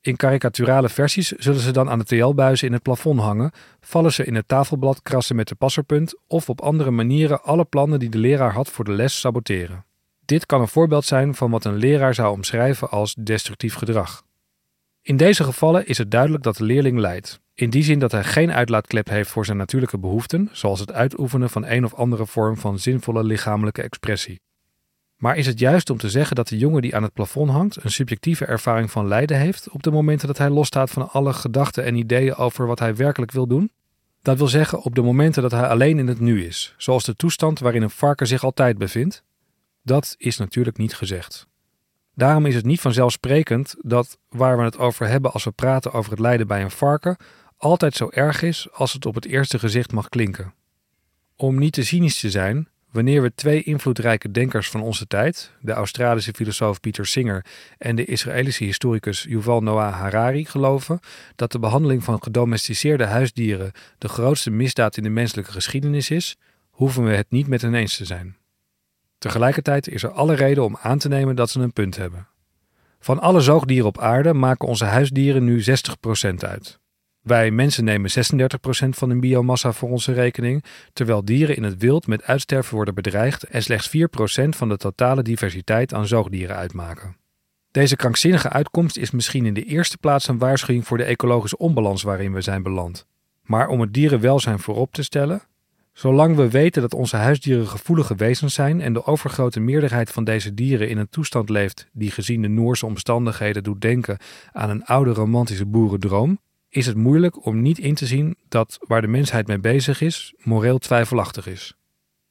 In 0.00 0.16
karikaturale 0.16 0.88
versies 0.88 1.28
zullen 1.28 1.60
ze 1.60 1.70
dan 1.70 1.90
aan 1.90 1.98
de 1.98 2.04
TL-buizen 2.04 2.66
in 2.66 2.72
het 2.72 2.82
plafond 2.82 3.20
hangen, 3.20 3.50
vallen 3.80 4.12
ze 4.12 4.24
in 4.24 4.34
het 4.34 4.48
tafelblad 4.48 5.02
krassen 5.02 5.36
met 5.36 5.48
de 5.48 5.54
passerpunt 5.54 6.14
of 6.26 6.48
op 6.48 6.60
andere 6.60 6.90
manieren 6.90 7.42
alle 7.42 7.64
plannen 7.64 7.98
die 7.98 8.08
de 8.08 8.18
leraar 8.18 8.52
had 8.52 8.68
voor 8.68 8.84
de 8.84 8.92
les 8.92 9.20
saboteren. 9.20 9.84
Dit 10.24 10.46
kan 10.46 10.60
een 10.60 10.68
voorbeeld 10.68 11.04
zijn 11.04 11.34
van 11.34 11.50
wat 11.50 11.64
een 11.64 11.76
leraar 11.76 12.14
zou 12.14 12.32
omschrijven 12.32 12.90
als 12.90 13.14
destructief 13.14 13.74
gedrag. 13.74 14.22
In 15.02 15.16
deze 15.16 15.44
gevallen 15.44 15.86
is 15.86 15.98
het 15.98 16.10
duidelijk 16.10 16.42
dat 16.42 16.56
de 16.56 16.64
leerling 16.64 16.98
lijdt, 16.98 17.40
in 17.54 17.70
die 17.70 17.82
zin 17.82 17.98
dat 17.98 18.12
hij 18.12 18.24
geen 18.24 18.52
uitlaatklep 18.52 19.08
heeft 19.08 19.30
voor 19.30 19.44
zijn 19.44 19.56
natuurlijke 19.56 19.98
behoeften, 19.98 20.48
zoals 20.52 20.80
het 20.80 20.92
uitoefenen 20.92 21.50
van 21.50 21.66
een 21.66 21.84
of 21.84 21.94
andere 21.94 22.26
vorm 22.26 22.56
van 22.56 22.78
zinvolle 22.78 23.24
lichamelijke 23.24 23.82
expressie. 23.82 24.40
Maar 25.18 25.36
is 25.36 25.46
het 25.46 25.58
juist 25.58 25.90
om 25.90 25.98
te 25.98 26.10
zeggen 26.10 26.36
dat 26.36 26.48
de 26.48 26.58
jongen 26.58 26.82
die 26.82 26.96
aan 26.96 27.02
het 27.02 27.12
plafond 27.12 27.50
hangt 27.50 27.84
een 27.84 27.90
subjectieve 27.90 28.44
ervaring 28.44 28.90
van 28.90 29.08
lijden 29.08 29.38
heeft 29.38 29.70
op 29.70 29.82
de 29.82 29.90
momenten 29.90 30.26
dat 30.26 30.38
hij 30.38 30.50
losstaat 30.50 30.90
van 30.90 31.10
alle 31.10 31.32
gedachten 31.32 31.84
en 31.84 31.94
ideeën 31.94 32.34
over 32.34 32.66
wat 32.66 32.78
hij 32.78 32.96
werkelijk 32.96 33.32
wil 33.32 33.46
doen? 33.46 33.70
Dat 34.22 34.38
wil 34.38 34.48
zeggen 34.48 34.82
op 34.82 34.94
de 34.94 35.02
momenten 35.02 35.42
dat 35.42 35.50
hij 35.50 35.68
alleen 35.68 35.98
in 35.98 36.08
het 36.08 36.20
nu 36.20 36.44
is, 36.44 36.74
zoals 36.76 37.04
de 37.04 37.14
toestand 37.14 37.58
waarin 37.58 37.82
een 37.82 37.90
varken 37.90 38.26
zich 38.26 38.44
altijd 38.44 38.78
bevindt? 38.78 39.22
Dat 39.82 40.14
is 40.18 40.36
natuurlijk 40.36 40.76
niet 40.76 40.94
gezegd. 40.94 41.46
Daarom 42.14 42.46
is 42.46 42.54
het 42.54 42.64
niet 42.64 42.80
vanzelfsprekend 42.80 43.74
dat 43.80 44.18
waar 44.28 44.58
we 44.58 44.64
het 44.64 44.78
over 44.78 45.08
hebben 45.08 45.32
als 45.32 45.44
we 45.44 45.50
praten 45.50 45.92
over 45.92 46.10
het 46.10 46.20
lijden 46.20 46.46
bij 46.46 46.62
een 46.62 46.70
varken, 46.70 47.16
altijd 47.56 47.94
zo 47.94 48.08
erg 48.10 48.42
is 48.42 48.68
als 48.72 48.92
het 48.92 49.06
op 49.06 49.14
het 49.14 49.24
eerste 49.24 49.58
gezicht 49.58 49.92
mag 49.92 50.08
klinken. 50.08 50.54
Om 51.36 51.58
niet 51.58 51.72
te 51.72 51.84
cynisch 51.84 52.20
te 52.20 52.30
zijn, 52.30 52.68
wanneer 52.90 53.22
we 53.22 53.34
twee 53.34 53.62
invloedrijke 53.62 54.30
denkers 54.30 54.70
van 54.70 54.82
onze 54.82 55.06
tijd, 55.06 55.52
de 55.60 55.72
Australische 55.72 56.32
filosoof 56.34 56.80
Peter 56.80 57.06
Singer 57.06 57.44
en 57.78 57.96
de 57.96 58.04
Israëlische 58.04 58.64
historicus 58.64 59.22
Yuval 59.22 59.60
Noah 59.60 59.92
Harari, 59.92 60.44
geloven 60.44 61.00
dat 61.36 61.52
de 61.52 61.58
behandeling 61.58 62.04
van 62.04 62.22
gedomesticeerde 62.22 63.04
huisdieren 63.04 63.72
de 63.98 64.08
grootste 64.08 64.50
misdaad 64.50 64.96
in 64.96 65.02
de 65.02 65.08
menselijke 65.08 65.52
geschiedenis 65.52 66.10
is, 66.10 66.36
hoeven 66.70 67.04
we 67.04 67.14
het 67.14 67.30
niet 67.30 67.46
met 67.46 67.62
hen 67.62 67.74
eens 67.74 67.96
te 67.96 68.04
zijn. 68.04 68.36
Tegelijkertijd 69.18 69.88
is 69.88 70.02
er 70.02 70.10
alle 70.10 70.34
reden 70.34 70.64
om 70.64 70.76
aan 70.80 70.98
te 70.98 71.08
nemen 71.08 71.36
dat 71.36 71.50
ze 71.50 71.60
een 71.60 71.72
punt 71.72 71.96
hebben. 71.96 72.28
Van 73.00 73.20
alle 73.20 73.40
zoogdieren 73.40 73.86
op 73.86 73.98
aarde 73.98 74.34
maken 74.34 74.68
onze 74.68 74.84
huisdieren 74.84 75.44
nu 75.44 75.62
60% 75.62 75.64
uit. 76.38 76.78
Wij 77.28 77.50
mensen 77.50 77.84
nemen 77.84 78.10
36% 78.10 78.88
van 78.88 79.08
hun 79.08 79.20
biomassa 79.20 79.72
voor 79.72 79.90
onze 79.90 80.12
rekening, 80.12 80.64
terwijl 80.92 81.24
dieren 81.24 81.56
in 81.56 81.62
het 81.62 81.78
wild 81.78 82.06
met 82.06 82.22
uitsterven 82.22 82.74
worden 82.74 82.94
bedreigd 82.94 83.42
en 83.42 83.62
slechts 83.62 83.96
4% 83.96 84.00
van 84.48 84.68
de 84.68 84.76
totale 84.76 85.22
diversiteit 85.22 85.94
aan 85.94 86.06
zoogdieren 86.06 86.56
uitmaken. 86.56 87.16
Deze 87.70 87.96
krankzinnige 87.96 88.48
uitkomst 88.48 88.96
is 88.96 89.10
misschien 89.10 89.46
in 89.46 89.54
de 89.54 89.64
eerste 89.64 89.98
plaats 89.98 90.28
een 90.28 90.38
waarschuwing 90.38 90.86
voor 90.86 90.96
de 90.96 91.04
ecologische 91.04 91.58
onbalans 91.58 92.02
waarin 92.02 92.32
we 92.32 92.40
zijn 92.40 92.62
beland. 92.62 93.06
Maar 93.42 93.68
om 93.68 93.80
het 93.80 93.94
dierenwelzijn 93.94 94.58
voorop 94.58 94.92
te 94.92 95.02
stellen, 95.02 95.42
Zolang 95.92 96.36
we 96.36 96.50
weten 96.50 96.82
dat 96.82 96.94
onze 96.94 97.16
huisdieren 97.16 97.66
gevoelige 97.66 98.14
wezens 98.14 98.54
zijn 98.54 98.80
en 98.80 98.92
de 98.92 99.04
overgrote 99.04 99.60
meerderheid 99.60 100.10
van 100.10 100.24
deze 100.24 100.54
dieren 100.54 100.88
in 100.88 100.98
een 100.98 101.08
toestand 101.08 101.48
leeft 101.48 101.88
die 101.92 102.10
gezien 102.10 102.42
de 102.42 102.48
Noorse 102.48 102.86
omstandigheden 102.86 103.62
doet 103.62 103.80
denken 103.80 104.18
aan 104.52 104.70
een 104.70 104.84
oude 104.84 105.12
romantische 105.12 105.66
boerendroom, 105.66 106.38
is 106.68 106.86
het 106.86 106.96
moeilijk 106.96 107.46
om 107.46 107.62
niet 107.62 107.78
in 107.78 107.94
te 107.94 108.06
zien 108.06 108.36
dat 108.48 108.78
waar 108.80 109.00
de 109.00 109.06
mensheid 109.06 109.46
mee 109.46 109.58
bezig 109.58 110.00
is, 110.00 110.34
moreel 110.38 110.78
twijfelachtig 110.78 111.46
is. 111.46 111.74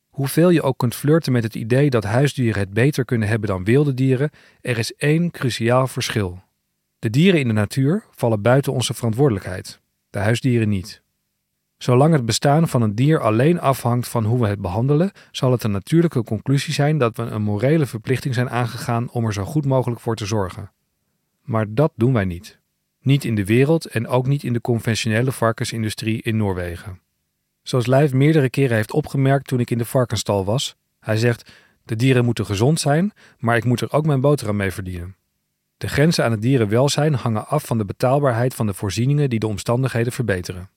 Hoeveel 0.08 0.50
je 0.50 0.62
ook 0.62 0.78
kunt 0.78 0.96
flirten 0.96 1.32
met 1.32 1.44
het 1.44 1.56
idee 1.56 1.90
dat 1.90 2.04
huisdieren 2.04 2.60
het 2.60 2.74
beter 2.74 3.06
kunnen 3.06 3.28
hebben 3.28 3.50
dan 3.50 3.64
wilde 3.64 3.94
dieren, 3.94 4.30
er 4.62 4.78
is 4.78 4.94
één 4.94 5.32
cruciaal 5.32 5.88
verschil. 5.88 6.40
De 7.00 7.10
dieren 7.10 7.40
in 7.40 7.48
de 7.48 7.54
natuur 7.54 8.04
vallen 8.12 8.42
buiten 8.42 8.74
onze 8.74 8.94
verantwoordelijkheid, 8.94 9.80
de 10.10 10.20
huisdieren 10.20 10.70
niet. 10.70 11.02
Zolang 11.78 12.14
het 12.14 12.26
bestaan 12.26 12.68
van 12.68 12.82
een 12.82 12.96
dier 12.96 13.20
alleen 13.20 13.60
afhangt 13.60 14.08
van 14.08 14.26
hoe 14.26 14.40
we 14.40 14.48
het 14.48 14.62
behandelen, 14.62 15.12
zal 15.32 15.52
het 15.52 15.64
een 15.64 15.72
natuurlijke 15.72 16.24
conclusie 16.24 16.74
zijn 16.74 16.98
dat 16.98 17.18
we 17.18 17.24
een 17.24 17.42
morele 17.42 17.86
verplichting 17.86 18.34
zijn 18.34 18.50
aangegaan 18.50 19.10
om 19.10 19.26
er 19.26 19.34
zo 19.34 19.44
goed 19.44 19.66
mogelijk 19.66 20.00
voor 20.00 20.16
te 20.16 20.26
zorgen. 20.26 20.72
Maar 21.42 21.74
dat 21.74 21.92
doen 21.96 22.14
wij 22.14 22.26
niet. 22.26 22.57
Niet 23.08 23.26
in 23.26 23.36
de 23.36 23.46
wereld 23.46 23.86
en 23.86 24.08
ook 24.08 24.28
niet 24.28 24.44
in 24.44 24.54
de 24.54 24.62
conventionele 24.62 25.32
varkensindustrie 25.32 26.22
in 26.22 26.38
Noorwegen. 26.38 27.00
Zoals 27.62 27.86
Lijf 27.86 28.14
meerdere 28.14 28.50
keren 28.50 28.76
heeft 28.76 28.92
opgemerkt 28.92 29.48
toen 29.48 29.60
ik 29.60 29.72
in 29.72 29.78
de 29.78 29.86
varkensstal 29.86 30.46
was. 30.46 30.76
Hij 31.00 31.18
zegt: 31.18 31.52
De 31.84 31.96
dieren 31.96 32.26
moeten 32.26 32.46
gezond 32.46 32.80
zijn, 32.80 33.14
maar 33.38 33.56
ik 33.56 33.64
moet 33.64 33.82
er 33.82 33.92
ook 33.92 34.06
mijn 34.06 34.22
boterham 34.22 34.56
mee 34.56 34.72
verdienen. 34.72 35.16
De 35.78 35.88
grenzen 35.88 36.24
aan 36.24 36.32
het 36.32 36.42
dierenwelzijn 36.42 37.14
hangen 37.14 37.48
af 37.48 37.66
van 37.66 37.78
de 37.78 37.86
betaalbaarheid 37.86 38.54
van 38.54 38.66
de 38.66 38.74
voorzieningen 38.74 39.30
die 39.30 39.40
de 39.40 39.48
omstandigheden 39.48 40.14
verbeteren. 40.14 40.70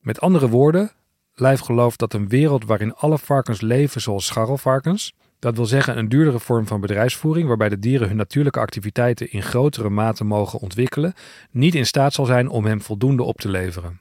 Met 0.00 0.20
andere 0.20 0.48
woorden, 0.48 0.90
Lijf 1.34 1.60
gelooft 1.60 1.98
dat 1.98 2.12
een 2.12 2.28
wereld 2.28 2.64
waarin 2.64 2.94
alle 2.94 3.18
varkens 3.18 3.60
leven 3.60 4.00
zoals 4.00 4.26
scharrelvarkens, 4.26 5.14
dat 5.38 5.56
wil 5.56 5.66
zeggen 5.66 5.98
een 5.98 6.08
duurdere 6.08 6.40
vorm 6.40 6.66
van 6.66 6.80
bedrijfsvoering 6.80 7.48
waarbij 7.48 7.68
de 7.68 7.78
dieren 7.78 8.08
hun 8.08 8.16
natuurlijke 8.16 8.60
activiteiten 8.60 9.30
in 9.30 9.42
grotere 9.42 9.88
mate 9.88 10.24
mogen 10.24 10.58
ontwikkelen, 10.58 11.14
niet 11.50 11.74
in 11.74 11.86
staat 11.86 12.12
zal 12.12 12.24
zijn 12.24 12.48
om 12.48 12.64
hem 12.64 12.82
voldoende 12.82 13.22
op 13.22 13.38
te 13.38 13.48
leveren. 13.48 14.00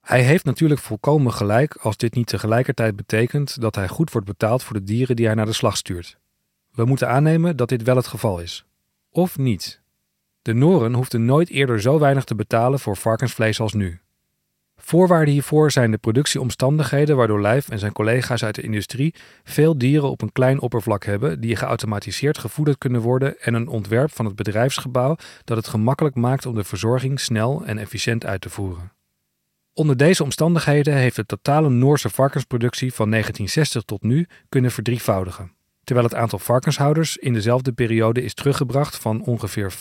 Hij 0.00 0.22
heeft 0.22 0.44
natuurlijk 0.44 0.80
volkomen 0.80 1.32
gelijk 1.32 1.76
als 1.76 1.96
dit 1.96 2.14
niet 2.14 2.26
tegelijkertijd 2.26 2.96
betekent 2.96 3.60
dat 3.60 3.74
hij 3.74 3.88
goed 3.88 4.12
wordt 4.12 4.26
betaald 4.26 4.62
voor 4.62 4.76
de 4.76 4.84
dieren 4.84 5.16
die 5.16 5.26
hij 5.26 5.34
naar 5.34 5.46
de 5.46 5.52
slag 5.52 5.76
stuurt. 5.76 6.18
We 6.72 6.84
moeten 6.84 7.08
aannemen 7.08 7.56
dat 7.56 7.68
dit 7.68 7.82
wel 7.82 7.96
het 7.96 8.06
geval 8.06 8.40
is. 8.40 8.64
Of 9.10 9.38
niet. 9.38 9.80
De 10.42 10.52
Noren 10.52 10.94
hoefden 10.94 11.24
nooit 11.24 11.48
eerder 11.50 11.80
zo 11.80 11.98
weinig 11.98 12.24
te 12.24 12.34
betalen 12.34 12.78
voor 12.78 12.96
varkensvlees 12.96 13.60
als 13.60 13.72
nu. 13.72 14.00
Voorwaarden 14.80 15.32
hiervoor 15.32 15.70
zijn 15.70 15.90
de 15.90 15.98
productieomstandigheden 15.98 17.16
waardoor 17.16 17.40
Lijf 17.40 17.68
en 17.68 17.78
zijn 17.78 17.92
collega's 17.92 18.44
uit 18.44 18.54
de 18.54 18.62
industrie 18.62 19.14
veel 19.44 19.78
dieren 19.78 20.10
op 20.10 20.22
een 20.22 20.32
klein 20.32 20.60
oppervlak 20.60 21.04
hebben 21.04 21.40
die 21.40 21.56
geautomatiseerd 21.56 22.38
gevoederd 22.38 22.78
kunnen 22.78 23.00
worden 23.00 23.40
en 23.40 23.54
een 23.54 23.68
ontwerp 23.68 24.12
van 24.12 24.24
het 24.24 24.36
bedrijfsgebouw 24.36 25.16
dat 25.44 25.56
het 25.56 25.68
gemakkelijk 25.68 26.14
maakt 26.14 26.46
om 26.46 26.54
de 26.54 26.64
verzorging 26.64 27.20
snel 27.20 27.64
en 27.64 27.78
efficiënt 27.78 28.26
uit 28.26 28.40
te 28.40 28.50
voeren. 28.50 28.92
Onder 29.72 29.96
deze 29.96 30.22
omstandigheden 30.22 30.94
heeft 30.94 31.16
de 31.16 31.26
totale 31.26 31.68
Noorse 31.68 32.10
varkensproductie 32.10 32.94
van 32.94 33.10
1960 33.10 33.82
tot 33.82 34.02
nu 34.02 34.26
kunnen 34.48 34.70
verdrievoudigen, 34.70 35.52
terwijl 35.84 36.06
het 36.06 36.16
aantal 36.16 36.38
varkenshouders 36.38 37.16
in 37.16 37.32
dezelfde 37.32 37.72
periode 37.72 38.22
is 38.22 38.34
teruggebracht 38.34 38.96
van 38.96 39.24
ongeveer 39.24 39.72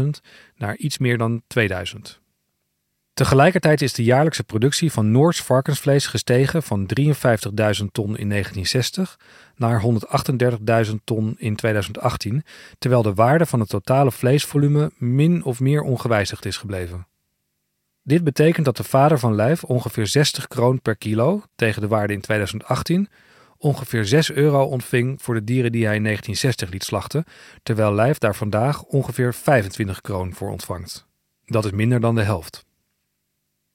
50.000 0.00 0.02
naar 0.56 0.76
iets 0.76 0.98
meer 0.98 1.18
dan 1.18 1.42
2000. 1.46 2.19
Tegelijkertijd 3.14 3.82
is 3.82 3.92
de 3.92 4.04
jaarlijkse 4.04 4.44
productie 4.44 4.92
van 4.92 5.10
Noors 5.10 5.42
varkensvlees 5.42 6.06
gestegen 6.06 6.62
van 6.62 6.88
53.000 7.00 7.14
ton 7.92 8.16
in 8.16 8.28
1960 8.28 9.18
naar 9.56 9.82
138.000 10.86 10.94
ton 11.04 11.34
in 11.38 11.56
2018, 11.56 12.44
terwijl 12.78 13.02
de 13.02 13.14
waarde 13.14 13.46
van 13.46 13.60
het 13.60 13.68
totale 13.68 14.12
vleesvolume 14.12 14.90
min 14.98 15.44
of 15.44 15.60
meer 15.60 15.82
ongewijzigd 15.82 16.44
is 16.44 16.56
gebleven. 16.56 17.06
Dit 18.02 18.24
betekent 18.24 18.64
dat 18.64 18.76
de 18.76 18.84
vader 18.84 19.18
van 19.18 19.34
Lijf 19.34 19.64
ongeveer 19.64 20.06
60 20.06 20.48
kroon 20.48 20.82
per 20.82 20.96
kilo 20.96 21.42
tegen 21.56 21.80
de 21.80 21.88
waarde 21.88 22.12
in 22.12 22.20
2018 22.20 23.08
ongeveer 23.60 24.04
6 24.04 24.32
euro 24.32 24.64
ontving 24.64 25.22
voor 25.22 25.34
de 25.34 25.44
dieren 25.44 25.72
die 25.72 25.84
hij 25.84 25.96
in 25.96 26.02
1960 26.02 26.70
liet 26.70 26.84
slachten, 26.84 27.24
terwijl 27.62 27.94
Lijf 27.94 28.18
daar 28.18 28.34
vandaag 28.34 28.82
ongeveer 28.82 29.34
25 29.34 30.00
kroon 30.00 30.34
voor 30.34 30.50
ontvangt. 30.50 31.06
Dat 31.44 31.64
is 31.64 31.70
minder 31.70 32.00
dan 32.00 32.14
de 32.14 32.22
helft. 32.22 32.68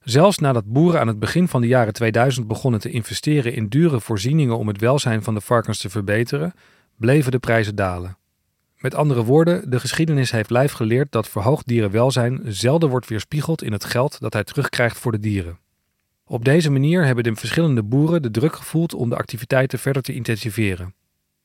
Zelfs 0.05 0.37
nadat 0.37 0.65
boeren 0.65 0.99
aan 0.99 1.07
het 1.07 1.19
begin 1.19 1.47
van 1.47 1.61
de 1.61 1.67
jaren 1.67 1.93
2000 1.93 2.47
begonnen 2.47 2.79
te 2.79 2.89
investeren 2.89 3.53
in 3.53 3.67
dure 3.67 3.99
voorzieningen 3.99 4.57
om 4.57 4.67
het 4.67 4.79
welzijn 4.79 5.23
van 5.23 5.33
de 5.33 5.41
varkens 5.41 5.77
te 5.77 5.89
verbeteren, 5.89 6.53
bleven 6.95 7.31
de 7.31 7.39
prijzen 7.39 7.75
dalen. 7.75 8.17
Met 8.77 8.95
andere 8.95 9.23
woorden, 9.23 9.69
de 9.69 9.79
geschiedenis 9.79 10.31
heeft 10.31 10.49
lijf 10.49 10.71
geleerd 10.71 11.11
dat 11.11 11.29
verhoogd 11.29 11.67
dierenwelzijn 11.67 12.41
zelden 12.43 12.89
wordt 12.89 13.07
weerspiegeld 13.07 13.63
in 13.63 13.71
het 13.71 13.85
geld 13.85 14.19
dat 14.19 14.33
hij 14.33 14.43
terugkrijgt 14.43 14.97
voor 14.97 15.11
de 15.11 15.19
dieren. 15.19 15.59
Op 16.25 16.45
deze 16.45 16.71
manier 16.71 17.05
hebben 17.05 17.23
de 17.23 17.35
verschillende 17.35 17.83
boeren 17.83 18.21
de 18.21 18.31
druk 18.31 18.55
gevoeld 18.55 18.93
om 18.93 19.09
de 19.09 19.15
activiteiten 19.15 19.79
verder 19.79 20.01
te 20.01 20.13
intensiveren. 20.13 20.93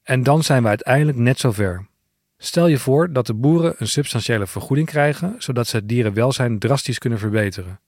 En 0.02 0.22
dan 0.22 0.42
zijn 0.42 0.62
we 0.62 0.68
uiteindelijk 0.68 1.18
net 1.18 1.38
zover. 1.38 1.86
Stel 2.38 2.66
je 2.66 2.78
voor 2.78 3.12
dat 3.12 3.26
de 3.26 3.34
boeren 3.34 3.74
een 3.78 3.88
substantiële 3.88 4.46
vergoeding 4.46 4.88
krijgen, 4.88 5.34
zodat 5.38 5.66
ze 5.66 5.76
het 5.76 5.88
dierenwelzijn 5.88 6.58
drastisch 6.58 6.98
kunnen 6.98 7.18
verbeteren. 7.18 7.80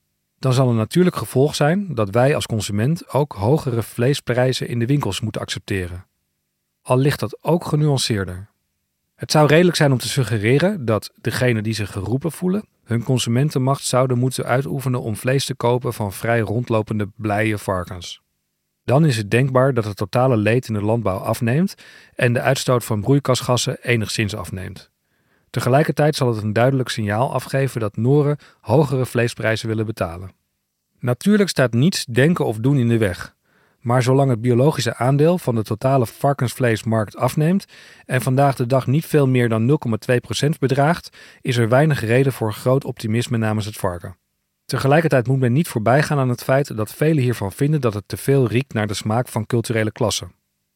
Dan 0.42 0.52
zal 0.52 0.68
een 0.68 0.76
natuurlijk 0.76 1.16
gevolg 1.16 1.54
zijn 1.54 1.94
dat 1.94 2.10
wij 2.10 2.34
als 2.34 2.46
consument 2.46 3.12
ook 3.12 3.32
hogere 3.32 3.82
vleesprijzen 3.82 4.68
in 4.68 4.78
de 4.78 4.86
winkels 4.86 5.20
moeten 5.20 5.40
accepteren. 5.40 6.06
Al 6.82 6.98
ligt 6.98 7.20
dat 7.20 7.44
ook 7.44 7.64
genuanceerder. 7.64 8.50
Het 9.14 9.30
zou 9.30 9.46
redelijk 9.46 9.76
zijn 9.76 9.92
om 9.92 9.98
te 9.98 10.08
suggereren 10.08 10.84
dat 10.84 11.12
degenen 11.20 11.62
die 11.62 11.74
zich 11.74 11.92
geroepen 11.92 12.32
voelen, 12.32 12.64
hun 12.84 13.02
consumentenmacht 13.02 13.84
zouden 13.84 14.18
moeten 14.18 14.44
uitoefenen 14.44 15.02
om 15.02 15.16
vlees 15.16 15.44
te 15.44 15.54
kopen 15.54 15.92
van 15.92 16.12
vrij 16.12 16.40
rondlopende 16.40 17.08
blije 17.16 17.58
varkens. 17.58 18.22
Dan 18.84 19.04
is 19.04 19.16
het 19.16 19.30
denkbaar 19.30 19.74
dat 19.74 19.84
het 19.84 19.96
totale 19.96 20.36
leed 20.36 20.68
in 20.68 20.74
de 20.74 20.82
landbouw 20.82 21.18
afneemt 21.18 21.74
en 22.14 22.32
de 22.32 22.40
uitstoot 22.40 22.84
van 22.84 23.00
broeikasgassen 23.00 23.82
enigszins 23.82 24.34
afneemt. 24.34 24.91
Tegelijkertijd 25.52 26.16
zal 26.16 26.34
het 26.34 26.42
een 26.42 26.52
duidelijk 26.52 26.88
signaal 26.88 27.32
afgeven 27.32 27.80
dat 27.80 27.96
Noren 27.96 28.38
hogere 28.60 29.06
vleesprijzen 29.06 29.68
willen 29.68 29.86
betalen. 29.86 30.30
Natuurlijk 30.98 31.48
staat 31.48 31.72
niets 31.72 32.04
denken 32.04 32.44
of 32.44 32.56
doen 32.56 32.76
in 32.76 32.88
de 32.88 32.98
weg. 32.98 33.34
Maar 33.80 34.02
zolang 34.02 34.30
het 34.30 34.40
biologische 34.40 34.96
aandeel 34.96 35.38
van 35.38 35.54
de 35.54 35.62
totale 35.62 36.06
varkensvleesmarkt 36.06 37.16
afneemt 37.16 37.64
en 38.04 38.22
vandaag 38.22 38.56
de 38.56 38.66
dag 38.66 38.86
niet 38.86 39.06
veel 39.06 39.28
meer 39.28 39.48
dan 39.48 39.78
0,2% 40.44 40.48
bedraagt, 40.58 41.16
is 41.40 41.56
er 41.56 41.68
weinig 41.68 42.00
reden 42.00 42.32
voor 42.32 42.52
groot 42.52 42.84
optimisme 42.84 43.36
namens 43.36 43.66
het 43.66 43.76
varken. 43.76 44.16
Tegelijkertijd 44.64 45.26
moet 45.26 45.40
men 45.40 45.52
niet 45.52 45.68
voorbijgaan 45.68 46.18
aan 46.18 46.28
het 46.28 46.42
feit 46.42 46.76
dat 46.76 46.92
velen 46.92 47.22
hiervan 47.22 47.52
vinden 47.52 47.80
dat 47.80 47.94
het 47.94 48.08
te 48.08 48.16
veel 48.16 48.46
riekt 48.46 48.72
naar 48.72 48.86
de 48.86 48.94
smaak 48.94 49.28
van 49.28 49.46
culturele 49.46 49.92
klassen. 49.92 50.32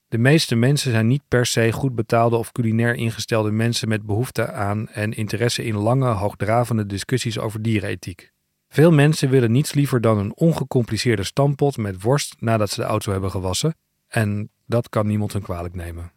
De 0.09 0.19
meeste 0.19 0.55
mensen 0.55 0.91
zijn 0.91 1.07
niet 1.07 1.23
per 1.29 1.47
se 1.47 1.73
goed 1.73 1.95
betaalde 1.95 2.37
of 2.37 2.53
culinair 2.53 2.95
ingestelde 2.95 3.51
mensen 3.51 3.89
met 3.89 4.03
behoefte 4.03 4.53
aan 4.53 4.89
en 4.89 5.13
interesse 5.13 5.65
in 5.65 5.77
lange, 5.77 6.09
hoogdravende 6.09 6.87
discussies 6.87 7.39
over 7.39 7.63
dierenethiek. 7.63 8.33
Veel 8.69 8.93
mensen 8.93 9.31
willen 9.31 9.53
niets 9.53 9.73
liever 9.73 10.01
dan 10.01 10.19
een 10.19 10.37
ongecompliceerde 10.37 11.25
stampot 11.25 11.77
met 11.77 12.03
worst 12.03 12.37
nadat 12.39 12.71
ze 12.71 12.81
de 12.81 12.87
auto 12.87 13.13
hebben 13.13 13.31
gewassen, 13.31 13.75
en 14.09 14.51
dat 14.67 14.89
kan 14.89 15.07
niemand 15.07 15.33
hun 15.33 15.43
kwalijk 15.43 15.75
nemen. 15.75 16.13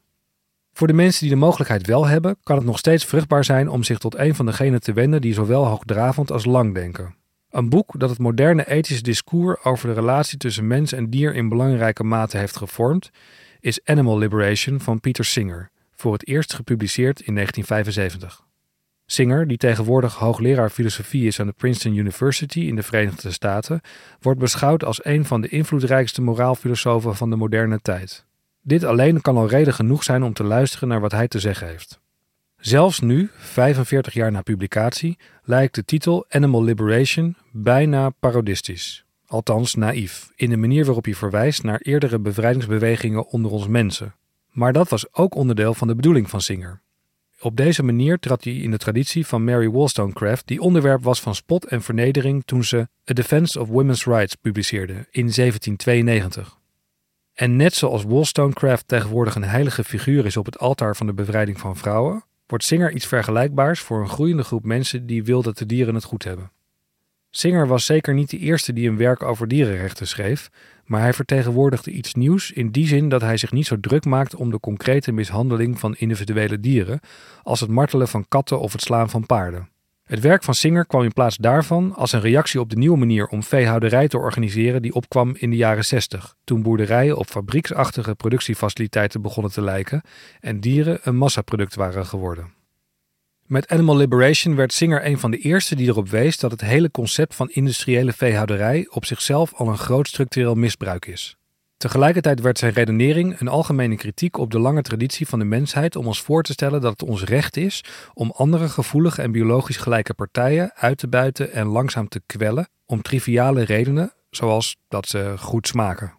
Voor 0.73 0.87
de 0.87 0.93
mensen 0.93 1.21
die 1.21 1.29
de 1.29 1.35
mogelijkheid 1.35 1.87
wel 1.87 2.07
hebben, 2.07 2.37
kan 2.43 2.55
het 2.55 2.65
nog 2.65 2.77
steeds 2.77 3.05
vruchtbaar 3.05 3.43
zijn 3.43 3.69
om 3.69 3.83
zich 3.83 3.97
tot 3.97 4.17
een 4.17 4.35
van 4.35 4.45
degenen 4.45 4.81
te 4.81 4.93
wenden 4.93 5.21
die 5.21 5.33
zowel 5.33 5.65
hoogdravend 5.65 6.31
als 6.31 6.45
lang 6.45 6.73
denken. 6.73 7.15
Een 7.49 7.69
boek 7.69 7.99
dat 7.99 8.09
het 8.09 8.19
moderne 8.19 8.67
ethische 8.67 9.03
discours 9.03 9.63
over 9.63 9.87
de 9.87 9.93
relatie 9.93 10.37
tussen 10.37 10.67
mens 10.67 10.91
en 10.91 11.09
dier 11.09 11.35
in 11.35 11.49
belangrijke 11.49 12.03
mate 12.03 12.37
heeft 12.37 12.57
gevormd, 12.57 13.09
is 13.59 13.85
Animal 13.85 14.17
Liberation 14.17 14.79
van 14.79 14.99
Peter 14.99 15.25
Singer, 15.25 15.69
voor 15.95 16.13
het 16.13 16.27
eerst 16.27 16.53
gepubliceerd 16.53 17.21
in 17.21 17.33
1975. 17.33 18.47
Singer, 19.05 19.47
die 19.47 19.57
tegenwoordig 19.57 20.15
hoogleraar 20.15 20.69
filosofie 20.69 21.27
is 21.27 21.39
aan 21.39 21.47
de 21.47 21.53
Princeton 21.57 21.95
University 21.95 22.59
in 22.59 22.75
de 22.75 22.83
Verenigde 22.83 23.31
Staten, 23.31 23.81
wordt 24.19 24.39
beschouwd 24.39 24.83
als 24.83 25.05
een 25.05 25.25
van 25.25 25.41
de 25.41 25.47
invloedrijkste 25.47 26.21
moraalfilosofen 26.21 27.15
van 27.15 27.29
de 27.29 27.35
moderne 27.35 27.79
tijd. 27.81 28.25
Dit 28.61 28.83
alleen 28.83 29.21
kan 29.21 29.37
al 29.37 29.47
reden 29.47 29.73
genoeg 29.73 30.03
zijn 30.03 30.23
om 30.23 30.33
te 30.33 30.43
luisteren 30.43 30.87
naar 30.87 30.99
wat 30.99 31.11
hij 31.11 31.27
te 31.27 31.39
zeggen 31.39 31.67
heeft. 31.67 31.99
Zelfs 32.57 32.99
nu, 32.99 33.29
45 33.37 34.13
jaar 34.13 34.31
na 34.31 34.41
publicatie, 34.41 35.17
lijkt 35.43 35.75
de 35.75 35.85
titel 35.85 36.25
Animal 36.29 36.63
Liberation 36.63 37.35
bijna 37.51 38.09
parodistisch. 38.09 39.05
Althans 39.29 39.75
naïef, 39.75 40.31
in 40.35 40.49
de 40.49 40.57
manier 40.57 40.85
waarop 40.85 41.05
hij 41.05 41.15
verwijst 41.15 41.63
naar 41.63 41.79
eerdere 41.81 42.19
bevrijdingsbewegingen 42.19 43.27
onder 43.27 43.51
ons 43.51 43.67
mensen. 43.67 44.15
Maar 44.49 44.73
dat 44.73 44.89
was 44.89 45.13
ook 45.13 45.35
onderdeel 45.35 45.73
van 45.73 45.87
de 45.87 45.95
bedoeling 45.95 46.29
van 46.29 46.41
Singer. 46.41 46.81
Op 47.39 47.55
deze 47.55 47.83
manier 47.83 48.19
trad 48.19 48.43
hij 48.43 48.53
in 48.53 48.71
de 48.71 48.77
traditie 48.77 49.25
van 49.27 49.43
Mary 49.43 49.67
Wollstonecraft, 49.67 50.47
die 50.47 50.61
onderwerp 50.61 51.03
was 51.03 51.21
van 51.21 51.35
spot 51.35 51.65
en 51.65 51.81
vernedering 51.81 52.43
toen 52.45 52.63
ze 52.63 52.77
A 53.09 53.13
Defense 53.13 53.59
of 53.59 53.67
Women's 53.67 54.05
Rights 54.05 54.35
publiceerde 54.35 54.93
in 54.93 55.31
1792. 55.35 56.57
En 57.33 57.55
net 57.55 57.73
zoals 57.73 58.03
Wollstonecraft 58.03 58.87
tegenwoordig 58.87 59.35
een 59.35 59.43
heilige 59.43 59.83
figuur 59.83 60.25
is 60.25 60.37
op 60.37 60.45
het 60.45 60.59
altaar 60.59 60.95
van 60.95 61.05
de 61.05 61.13
bevrijding 61.13 61.59
van 61.59 61.77
vrouwen, 61.77 62.23
wordt 62.47 62.63
Singer 62.63 62.91
iets 62.91 63.05
vergelijkbaars 63.05 63.79
voor 63.79 64.01
een 64.01 64.09
groeiende 64.09 64.43
groep 64.43 64.63
mensen 64.63 65.05
die 65.05 65.23
wil 65.23 65.41
dat 65.41 65.57
de 65.57 65.65
dieren 65.65 65.95
het 65.95 66.03
goed 66.03 66.23
hebben. 66.23 66.51
Singer 67.31 67.67
was 67.67 67.85
zeker 67.85 68.13
niet 68.13 68.29
de 68.29 68.37
eerste 68.37 68.73
die 68.73 68.89
een 68.89 68.97
werk 68.97 69.23
over 69.23 69.47
dierenrechten 69.47 70.07
schreef, 70.07 70.49
maar 70.85 71.01
hij 71.01 71.13
vertegenwoordigde 71.13 71.91
iets 71.91 72.13
nieuws 72.13 72.51
in 72.51 72.71
die 72.71 72.87
zin 72.87 73.09
dat 73.09 73.21
hij 73.21 73.37
zich 73.37 73.51
niet 73.51 73.65
zo 73.65 73.79
druk 73.79 74.05
maakt 74.05 74.35
om 74.35 74.51
de 74.51 74.59
concrete 74.59 75.11
mishandeling 75.11 75.79
van 75.79 75.95
individuele 75.95 76.59
dieren 76.59 76.99
als 77.43 77.59
het 77.59 77.69
martelen 77.69 78.07
van 78.07 78.25
katten 78.27 78.59
of 78.59 78.71
het 78.71 78.81
slaan 78.81 79.09
van 79.09 79.25
paarden. 79.25 79.69
Het 80.03 80.19
werk 80.19 80.43
van 80.43 80.53
Singer 80.53 80.85
kwam 80.85 81.03
in 81.03 81.13
plaats 81.13 81.37
daarvan 81.37 81.95
als 81.95 82.11
een 82.11 82.21
reactie 82.21 82.59
op 82.59 82.69
de 82.69 82.77
nieuwe 82.77 82.97
manier 82.97 83.27
om 83.27 83.43
veehouderij 83.43 84.07
te 84.07 84.17
organiseren 84.17 84.81
die 84.81 84.93
opkwam 84.93 85.35
in 85.35 85.49
de 85.49 85.55
jaren 85.55 85.85
60, 85.85 86.35
toen 86.43 86.61
boerderijen 86.61 87.17
op 87.17 87.27
fabrieksachtige 87.27 88.15
productiefaciliteiten 88.15 89.21
begonnen 89.21 89.51
te 89.51 89.61
lijken 89.61 90.01
en 90.39 90.59
dieren 90.59 90.99
een 91.03 91.17
massaproduct 91.17 91.75
waren 91.75 92.05
geworden. 92.05 92.58
Met 93.49 93.67
Animal 93.67 93.97
Liberation 93.97 94.55
werd 94.55 94.73
Singer 94.73 95.05
een 95.05 95.19
van 95.19 95.31
de 95.31 95.37
eerste 95.37 95.75
die 95.75 95.87
erop 95.87 96.09
wees 96.09 96.37
dat 96.37 96.51
het 96.51 96.61
hele 96.61 96.91
concept 96.91 97.35
van 97.35 97.49
industriële 97.49 98.13
veehouderij 98.13 98.87
op 98.89 99.05
zichzelf 99.05 99.53
al 99.53 99.67
een 99.67 99.77
groot 99.77 100.07
structureel 100.07 100.55
misbruik 100.55 101.05
is. 101.05 101.35
Tegelijkertijd 101.77 102.41
werd 102.41 102.57
zijn 102.57 102.73
redenering 102.73 103.39
een 103.39 103.47
algemene 103.47 103.95
kritiek 103.95 104.37
op 104.37 104.51
de 104.51 104.59
lange 104.59 104.81
traditie 104.81 105.27
van 105.27 105.39
de 105.39 105.45
mensheid 105.45 105.95
om 105.95 106.07
ons 106.07 106.21
voor 106.21 106.43
te 106.43 106.51
stellen 106.51 106.81
dat 106.81 106.91
het 106.91 107.09
ons 107.09 107.23
recht 107.23 107.57
is 107.57 107.83
om 108.13 108.31
andere 108.35 108.69
gevoelige 108.69 109.21
en 109.21 109.31
biologisch 109.31 109.77
gelijke 109.77 110.13
partijen 110.13 110.71
uit 110.75 110.97
te 110.97 111.07
buiten 111.07 111.51
en 111.51 111.67
langzaam 111.67 112.07
te 112.07 112.21
kwellen 112.25 112.69
om 112.85 113.01
triviale 113.01 113.61
redenen, 113.61 114.13
zoals 114.29 114.75
dat 114.87 115.07
ze 115.07 115.33
goed 115.37 115.67
smaken. 115.67 116.13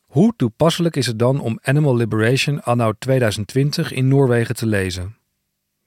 Hoe 0.00 0.34
toepasselijk 0.36 0.96
is 0.96 1.06
het 1.06 1.18
dan 1.18 1.40
om 1.40 1.58
Animal 1.62 1.96
Liberation 1.96 2.62
anno 2.62 2.92
2020 2.98 3.92
in 3.92 4.08
Noorwegen 4.08 4.54
te 4.54 4.66
lezen? 4.66 5.16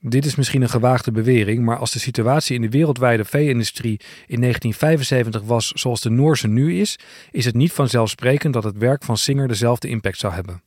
Dit 0.02 0.26
is 0.26 0.36
misschien 0.36 0.62
een 0.62 0.70
gewaagde 0.70 1.12
bewering, 1.12 1.66
maar 1.66 1.78
als 1.78 1.92
de 1.92 2.00
situatie 2.00 2.56
in 2.56 2.62
de 2.62 2.70
wereldwijde 2.70 3.26
vee-industrie 3.26 4.00
in 4.28 4.42
1975 4.42 5.42
was 5.42 5.72
zoals 5.72 6.02
de 6.02 6.10
Noorse 6.10 6.48
nu 6.48 6.80
is, 6.80 7.00
is 7.32 7.46
het 7.46 7.56
niet 7.56 7.72
vanzelfsprekend 7.72 8.54
dat 8.54 8.64
het 8.64 8.78
werk 8.78 9.04
van 9.04 9.18
Singer 9.18 9.48
dezelfde 9.48 9.88
impact 9.88 10.20
zou 10.20 10.34
hebben. 10.34 10.62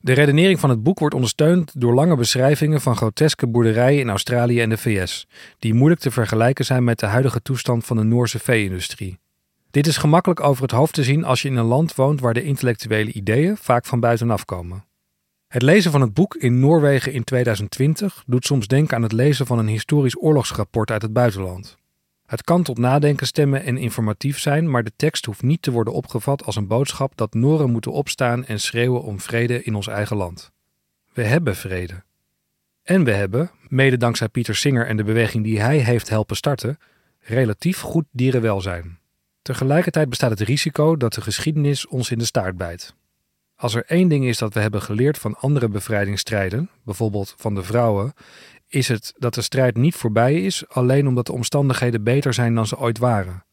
De 0.00 0.12
redenering 0.12 0.60
van 0.60 0.70
het 0.70 0.82
boek 0.82 0.98
wordt 0.98 1.14
ondersteund 1.14 1.80
door 1.80 1.94
lange 1.94 2.16
beschrijvingen 2.16 2.80
van 2.80 2.96
groteske 2.96 3.46
boerderijen 3.46 4.00
in 4.00 4.08
Australië 4.08 4.60
en 4.60 4.68
de 4.68 4.78
VS, 4.78 5.26
die 5.58 5.74
moeilijk 5.74 6.00
te 6.00 6.10
vergelijken 6.10 6.64
zijn 6.64 6.84
met 6.84 6.98
de 6.98 7.06
huidige 7.06 7.42
toestand 7.42 7.84
van 7.84 7.96
de 7.96 8.02
Noorse 8.02 8.38
vee-industrie. 8.38 9.18
Dit 9.70 9.86
is 9.86 9.96
gemakkelijk 9.96 10.40
over 10.40 10.62
het 10.62 10.70
hoofd 10.70 10.94
te 10.94 11.04
zien 11.04 11.24
als 11.24 11.42
je 11.42 11.48
in 11.48 11.56
een 11.56 11.64
land 11.64 11.94
woont 11.94 12.20
waar 12.20 12.34
de 12.34 12.42
intellectuele 12.42 13.12
ideeën 13.12 13.56
vaak 13.56 13.86
van 13.86 14.00
buitenaf 14.00 14.44
komen. 14.44 14.87
Het 15.48 15.62
lezen 15.62 15.90
van 15.90 16.00
het 16.00 16.14
boek 16.14 16.34
in 16.34 16.60
Noorwegen 16.60 17.12
in 17.12 17.24
2020 17.24 18.22
doet 18.26 18.44
soms 18.44 18.66
denken 18.66 18.96
aan 18.96 19.02
het 19.02 19.12
lezen 19.12 19.46
van 19.46 19.58
een 19.58 19.66
historisch 19.66 20.22
oorlogsrapport 20.22 20.90
uit 20.90 21.02
het 21.02 21.12
buitenland. 21.12 21.76
Het 22.26 22.42
kan 22.42 22.62
tot 22.62 22.78
nadenken 22.78 23.26
stemmen 23.26 23.64
en 23.64 23.76
informatief 23.76 24.38
zijn, 24.38 24.70
maar 24.70 24.84
de 24.84 24.92
tekst 24.96 25.24
hoeft 25.24 25.42
niet 25.42 25.62
te 25.62 25.70
worden 25.70 25.92
opgevat 25.92 26.44
als 26.44 26.56
een 26.56 26.66
boodschap 26.66 27.12
dat 27.16 27.34
Noren 27.34 27.70
moeten 27.70 27.92
opstaan 27.92 28.44
en 28.44 28.60
schreeuwen 28.60 29.02
om 29.02 29.20
vrede 29.20 29.62
in 29.62 29.74
ons 29.74 29.86
eigen 29.86 30.16
land. 30.16 30.50
We 31.12 31.22
hebben 31.22 31.56
vrede. 31.56 32.02
En 32.82 33.04
we 33.04 33.12
hebben, 33.12 33.50
mede 33.68 33.96
dankzij 33.96 34.28
Pieter 34.28 34.56
Singer 34.56 34.86
en 34.86 34.96
de 34.96 35.04
beweging 35.04 35.44
die 35.44 35.60
hij 35.60 35.78
heeft 35.78 36.08
helpen 36.08 36.36
starten, 36.36 36.78
relatief 37.20 37.80
goed 37.80 38.06
dierenwelzijn. 38.10 38.98
Tegelijkertijd 39.42 40.08
bestaat 40.08 40.30
het 40.30 40.40
risico 40.40 40.96
dat 40.96 41.14
de 41.14 41.20
geschiedenis 41.20 41.86
ons 41.86 42.10
in 42.10 42.18
de 42.18 42.24
staart 42.24 42.56
bijt. 42.56 42.96
Als 43.58 43.74
er 43.74 43.84
één 43.86 44.08
ding 44.08 44.24
is 44.24 44.38
dat 44.38 44.54
we 44.54 44.60
hebben 44.60 44.82
geleerd 44.82 45.18
van 45.18 45.36
andere 45.38 45.68
bevrijdingsstrijden, 45.68 46.70
bijvoorbeeld 46.84 47.34
van 47.36 47.54
de 47.54 47.62
vrouwen, 47.62 48.12
is 48.68 48.88
het 48.88 49.14
dat 49.16 49.34
de 49.34 49.42
strijd 49.42 49.76
niet 49.76 49.94
voorbij 49.94 50.42
is 50.42 50.68
alleen 50.68 51.06
omdat 51.06 51.26
de 51.26 51.32
omstandigheden 51.32 52.02
beter 52.02 52.34
zijn 52.34 52.54
dan 52.54 52.66
ze 52.66 52.78
ooit 52.78 52.98
waren. 52.98 53.44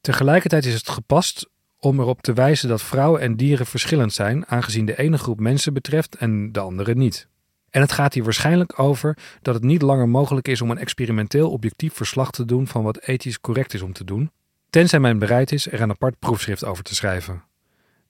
Tegelijkertijd 0.00 0.64
is 0.64 0.74
het 0.74 0.88
gepast 0.88 1.50
om 1.78 2.00
erop 2.00 2.22
te 2.22 2.32
wijzen 2.32 2.68
dat 2.68 2.82
vrouwen 2.82 3.20
en 3.20 3.36
dieren 3.36 3.66
verschillend 3.66 4.12
zijn, 4.12 4.46
aangezien 4.46 4.86
de 4.86 4.98
ene 4.98 5.18
groep 5.18 5.40
mensen 5.40 5.72
betreft 5.72 6.14
en 6.14 6.52
de 6.52 6.60
andere 6.60 6.94
niet. 6.94 7.28
En 7.70 7.80
het 7.80 7.92
gaat 7.92 8.14
hier 8.14 8.24
waarschijnlijk 8.24 8.78
over 8.78 9.16
dat 9.42 9.54
het 9.54 9.62
niet 9.62 9.82
langer 9.82 10.08
mogelijk 10.08 10.48
is 10.48 10.60
om 10.60 10.70
een 10.70 10.78
experimenteel 10.78 11.50
objectief 11.50 11.94
verslag 11.94 12.30
te 12.30 12.44
doen 12.44 12.66
van 12.66 12.82
wat 12.82 13.00
ethisch 13.00 13.40
correct 13.40 13.74
is 13.74 13.82
om 13.82 13.92
te 13.92 14.04
doen, 14.04 14.30
tenzij 14.70 15.00
men 15.00 15.18
bereid 15.18 15.52
is 15.52 15.66
er 15.66 15.80
een 15.80 15.90
apart 15.90 16.18
proefschrift 16.18 16.64
over 16.64 16.84
te 16.84 16.94
schrijven. 16.94 17.52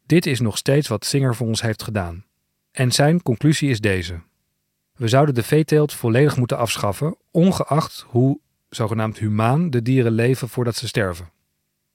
Dit 0.07 0.27
is 0.27 0.41
nog 0.41 0.57
steeds 0.57 0.89
wat 0.89 1.05
Singer 1.05 1.35
voor 1.35 1.47
ons 1.47 1.63
heeft 1.63 1.83
gedaan. 1.83 2.25
En 2.71 2.93
zijn 2.93 3.23
conclusie 3.23 3.71
is 3.71 3.81
deze. 3.81 4.21
We 4.97 5.09
zouden 5.09 5.35
de 5.35 5.43
veeteelt 5.43 5.93
volledig 5.93 6.37
moeten 6.37 6.59
afschaffen, 6.59 7.17
ongeacht 7.31 8.05
hoe 8.09 8.41
zogenaamd 8.69 9.19
humaan 9.19 9.71
de 9.71 9.83
dieren 9.83 10.13
leven 10.13 10.49
voordat 10.49 10.77
ze 10.77 10.87
sterven. 10.87 11.33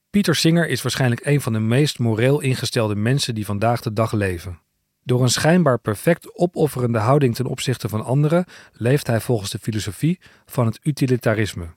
Pieter 0.10 0.36
Singer 0.36 0.68
is 0.68 0.82
waarschijnlijk 0.82 1.26
een 1.26 1.42
van 1.42 1.54
de 1.54 1.60
meest 1.60 2.00
moreel 2.00 2.40
ingestelde 2.40 2.96
mensen 2.96 3.36
die 3.36 3.46
vandaag 3.46 3.82
de 3.82 3.94
dag 3.94 4.12
leven. 4.12 4.60
Door 5.04 5.22
een 5.22 5.30
schijnbaar 5.30 5.80
perfect 5.80 6.38
opofferende 6.38 7.00
houding 7.00 7.36
ten 7.36 7.46
opzichte 7.46 7.90
van 7.90 8.06
anderen 8.06 8.46
leeft 8.72 9.08
hij 9.08 9.22
volgens 9.22 9.52
de 9.52 9.60
filosofie 9.60 10.20
van 10.46 10.66
het 10.66 10.80
utilitarisme. 10.84 11.68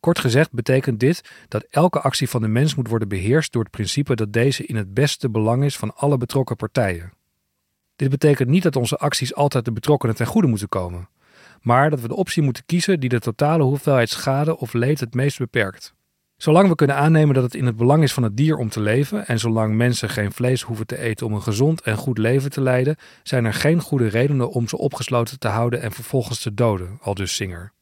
Kort 0.00 0.18
gezegd 0.18 0.52
betekent 0.52 1.00
dit 1.00 1.30
dat 1.48 1.66
elke 1.70 2.00
actie 2.00 2.28
van 2.28 2.42
de 2.42 2.48
mens 2.48 2.74
moet 2.74 2.88
worden 2.88 3.08
beheerst 3.08 3.52
door 3.52 3.62
het 3.62 3.70
principe 3.70 4.14
dat 4.14 4.32
deze 4.32 4.66
in 4.66 4.76
het 4.76 4.94
beste 4.94 5.30
belang 5.30 5.64
is 5.64 5.76
van 5.76 5.96
alle 5.96 6.16
betrokken 6.18 6.56
partijen. 6.56 7.12
Dit 7.96 8.10
betekent 8.10 8.48
niet 8.48 8.62
dat 8.62 8.76
onze 8.76 8.96
acties 8.96 9.34
altijd 9.34 9.64
de 9.64 9.72
betrokkenen 9.72 10.16
ten 10.16 10.26
goede 10.26 10.48
moeten 10.48 10.68
komen, 10.68 11.08
maar 11.60 11.90
dat 11.90 12.00
we 12.00 12.08
de 12.08 12.14
optie 12.14 12.42
moeten 12.42 12.64
kiezen 12.66 13.00
die 13.00 13.08
de 13.08 13.20
totale 13.20 13.62
hoeveelheid 13.62 14.08
schade 14.08 14.58
of 14.58 14.72
leed 14.72 15.00
het 15.00 15.14
meest 15.14 15.38
beperkt. 15.38 15.94
Zolang 16.36 16.68
we 16.68 16.74
kunnen 16.74 16.96
aannemen 16.96 17.34
dat 17.34 17.44
het 17.44 17.54
in 17.54 17.66
het 17.66 17.76
belang 17.76 18.02
is 18.02 18.12
van 18.12 18.22
het 18.22 18.36
dier 18.36 18.56
om 18.56 18.68
te 18.68 18.80
leven 18.80 19.26
en 19.26 19.38
zolang 19.38 19.74
mensen 19.74 20.08
geen 20.08 20.32
vlees 20.32 20.62
hoeven 20.62 20.86
te 20.86 20.98
eten 20.98 21.26
om 21.26 21.32
een 21.32 21.42
gezond 21.42 21.80
en 21.80 21.96
goed 21.96 22.18
leven 22.18 22.50
te 22.50 22.60
leiden, 22.60 22.96
zijn 23.22 23.44
er 23.44 23.54
geen 23.54 23.80
goede 23.80 24.06
redenen 24.06 24.50
om 24.50 24.68
ze 24.68 24.78
opgesloten 24.78 25.38
te 25.38 25.48
houden 25.48 25.80
en 25.82 25.92
vervolgens 25.92 26.40
te 26.40 26.54
doden, 26.54 26.98
aldus 27.00 27.34
Singer. 27.34 27.72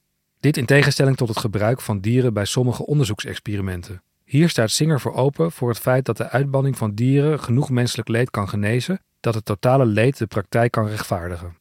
Dit 0.41 0.57
in 0.57 0.67
tegenstelling 0.67 1.17
tot 1.17 1.29
het 1.29 1.39
gebruik 1.39 1.81
van 1.81 2.01
dieren 2.01 2.33
bij 2.33 2.45
sommige 2.45 2.87
onderzoeksexperimenten. 2.87 4.03
Hier 4.25 4.49
staat 4.49 4.71
Singer 4.71 5.01
voor 5.01 5.15
open 5.15 5.53
voor 5.53 5.69
het 5.69 5.79
feit 5.79 6.05
dat 6.05 6.17
de 6.17 6.29
uitbanning 6.29 6.79
van 6.79 6.95
dieren 6.95 7.41
genoeg 7.41 7.71
menselijk 7.71 8.09
leed 8.09 8.31
kan 8.31 8.49
genezen, 8.49 9.01
dat 9.21 9.35
het 9.35 9.45
totale 9.45 9.87
leed 9.87 10.19
de 10.19 10.27
praktijk 10.27 10.71
kan 10.71 10.87
rechtvaardigen. 10.87 11.57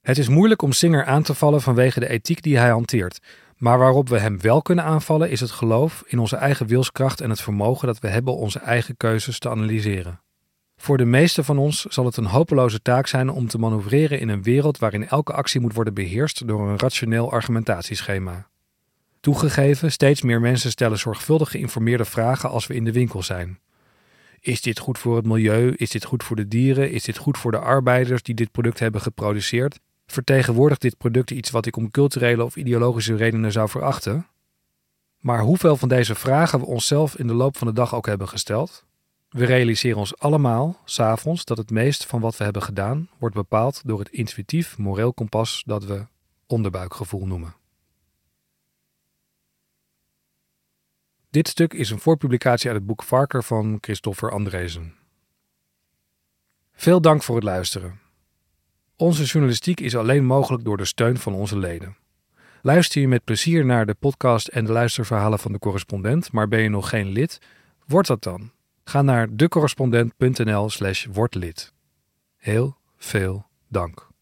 Het 0.00 0.18
is 0.18 0.28
moeilijk 0.28 0.62
om 0.62 0.72
Singer 0.72 1.04
aan 1.04 1.22
te 1.22 1.34
vallen 1.34 1.60
vanwege 1.60 2.00
de 2.00 2.08
ethiek 2.08 2.42
die 2.42 2.58
hij 2.58 2.70
hanteert, 2.70 3.20
maar 3.56 3.78
waarop 3.78 4.08
we 4.08 4.18
hem 4.18 4.40
wel 4.40 4.62
kunnen 4.62 4.84
aanvallen 4.84 5.30
is 5.30 5.40
het 5.40 5.50
geloof 5.50 6.02
in 6.06 6.18
onze 6.18 6.36
eigen 6.36 6.66
wilskracht 6.66 7.20
en 7.20 7.30
het 7.30 7.40
vermogen 7.40 7.86
dat 7.86 7.98
we 7.98 8.08
hebben 8.08 8.36
onze 8.36 8.58
eigen 8.58 8.96
keuzes 8.96 9.38
te 9.38 9.50
analyseren. 9.50 10.20
Voor 10.84 10.98
de 10.98 11.04
meesten 11.04 11.44
van 11.44 11.58
ons 11.58 11.84
zal 11.84 12.04
het 12.04 12.16
een 12.16 12.24
hopeloze 12.24 12.82
taak 12.82 13.06
zijn 13.06 13.30
om 13.30 13.48
te 13.48 13.58
manoeuvreren 13.58 14.20
in 14.20 14.28
een 14.28 14.42
wereld 14.42 14.78
waarin 14.78 15.08
elke 15.08 15.32
actie 15.32 15.60
moet 15.60 15.74
worden 15.74 15.94
beheerst 15.94 16.46
door 16.46 16.68
een 16.68 16.78
rationeel 16.78 17.30
argumentatieschema. 17.30 18.48
Toegegeven, 19.20 19.92
steeds 19.92 20.22
meer 20.22 20.40
mensen 20.40 20.70
stellen 20.70 20.98
zorgvuldig 20.98 21.50
geïnformeerde 21.50 22.04
vragen 22.04 22.50
als 22.50 22.66
we 22.66 22.74
in 22.74 22.84
de 22.84 22.92
winkel 22.92 23.22
zijn. 23.22 23.58
Is 24.40 24.60
dit 24.60 24.78
goed 24.78 24.98
voor 24.98 25.16
het 25.16 25.26
milieu? 25.26 25.72
Is 25.76 25.90
dit 25.90 26.04
goed 26.04 26.22
voor 26.22 26.36
de 26.36 26.48
dieren? 26.48 26.90
Is 26.90 27.04
dit 27.04 27.16
goed 27.16 27.38
voor 27.38 27.50
de 27.50 27.58
arbeiders 27.58 28.22
die 28.22 28.34
dit 28.34 28.50
product 28.50 28.78
hebben 28.78 29.00
geproduceerd? 29.00 29.80
Vertegenwoordigt 30.06 30.80
dit 30.80 30.96
product 30.96 31.30
iets 31.30 31.50
wat 31.50 31.66
ik 31.66 31.76
om 31.76 31.90
culturele 31.90 32.44
of 32.44 32.56
ideologische 32.56 33.16
redenen 33.16 33.52
zou 33.52 33.68
verachten? 33.68 34.26
Maar 35.18 35.40
hoeveel 35.40 35.76
van 35.76 35.88
deze 35.88 36.14
vragen 36.14 36.58
we 36.58 36.66
onszelf 36.66 37.16
in 37.18 37.26
de 37.26 37.34
loop 37.34 37.56
van 37.56 37.66
de 37.66 37.72
dag 37.72 37.94
ook 37.94 38.06
hebben 38.06 38.28
gesteld? 38.28 38.84
We 39.34 39.44
realiseren 39.44 39.98
ons 39.98 40.18
allemaal, 40.18 40.80
s'avonds, 40.84 41.44
dat 41.44 41.56
het 41.56 41.70
meest 41.70 42.06
van 42.06 42.20
wat 42.20 42.36
we 42.36 42.44
hebben 42.44 42.62
gedaan 42.62 43.08
wordt 43.18 43.34
bepaald 43.34 43.82
door 43.84 43.98
het 43.98 44.08
intuïtief 44.08 44.78
moreel 44.78 45.14
kompas 45.14 45.62
dat 45.66 45.84
we 45.84 46.06
onderbuikgevoel 46.46 47.26
noemen. 47.26 47.54
Dit 51.30 51.48
stuk 51.48 51.72
is 51.72 51.90
een 51.90 51.98
voorpublicatie 51.98 52.68
uit 52.68 52.78
het 52.78 52.86
boek 52.86 53.02
Varker 53.02 53.44
van 53.44 53.78
Christopher 53.80 54.30
Andrezen. 54.30 54.94
Veel 56.72 57.00
dank 57.00 57.22
voor 57.22 57.34
het 57.34 57.44
luisteren. 57.44 58.00
Onze 58.96 59.24
journalistiek 59.24 59.80
is 59.80 59.96
alleen 59.96 60.24
mogelijk 60.24 60.64
door 60.64 60.76
de 60.76 60.84
steun 60.84 61.16
van 61.16 61.34
onze 61.34 61.58
leden. 61.58 61.96
Luister 62.62 63.00
je 63.00 63.08
met 63.08 63.24
plezier 63.24 63.64
naar 63.64 63.86
de 63.86 63.94
podcast 63.94 64.48
en 64.48 64.64
de 64.64 64.72
luisterverhalen 64.72 65.38
van 65.38 65.52
de 65.52 65.58
correspondent, 65.58 66.32
maar 66.32 66.48
ben 66.48 66.60
je 66.60 66.68
nog 66.68 66.88
geen 66.88 67.08
lid? 67.08 67.38
Word 67.86 68.06
dat 68.06 68.22
dan. 68.22 68.52
Ga 68.84 69.02
naar 69.02 69.36
decorrespondent.nl/slash 69.36 71.06
wordlid. 71.12 71.72
Heel 72.36 72.76
veel 72.96 73.46
dank. 73.68 74.12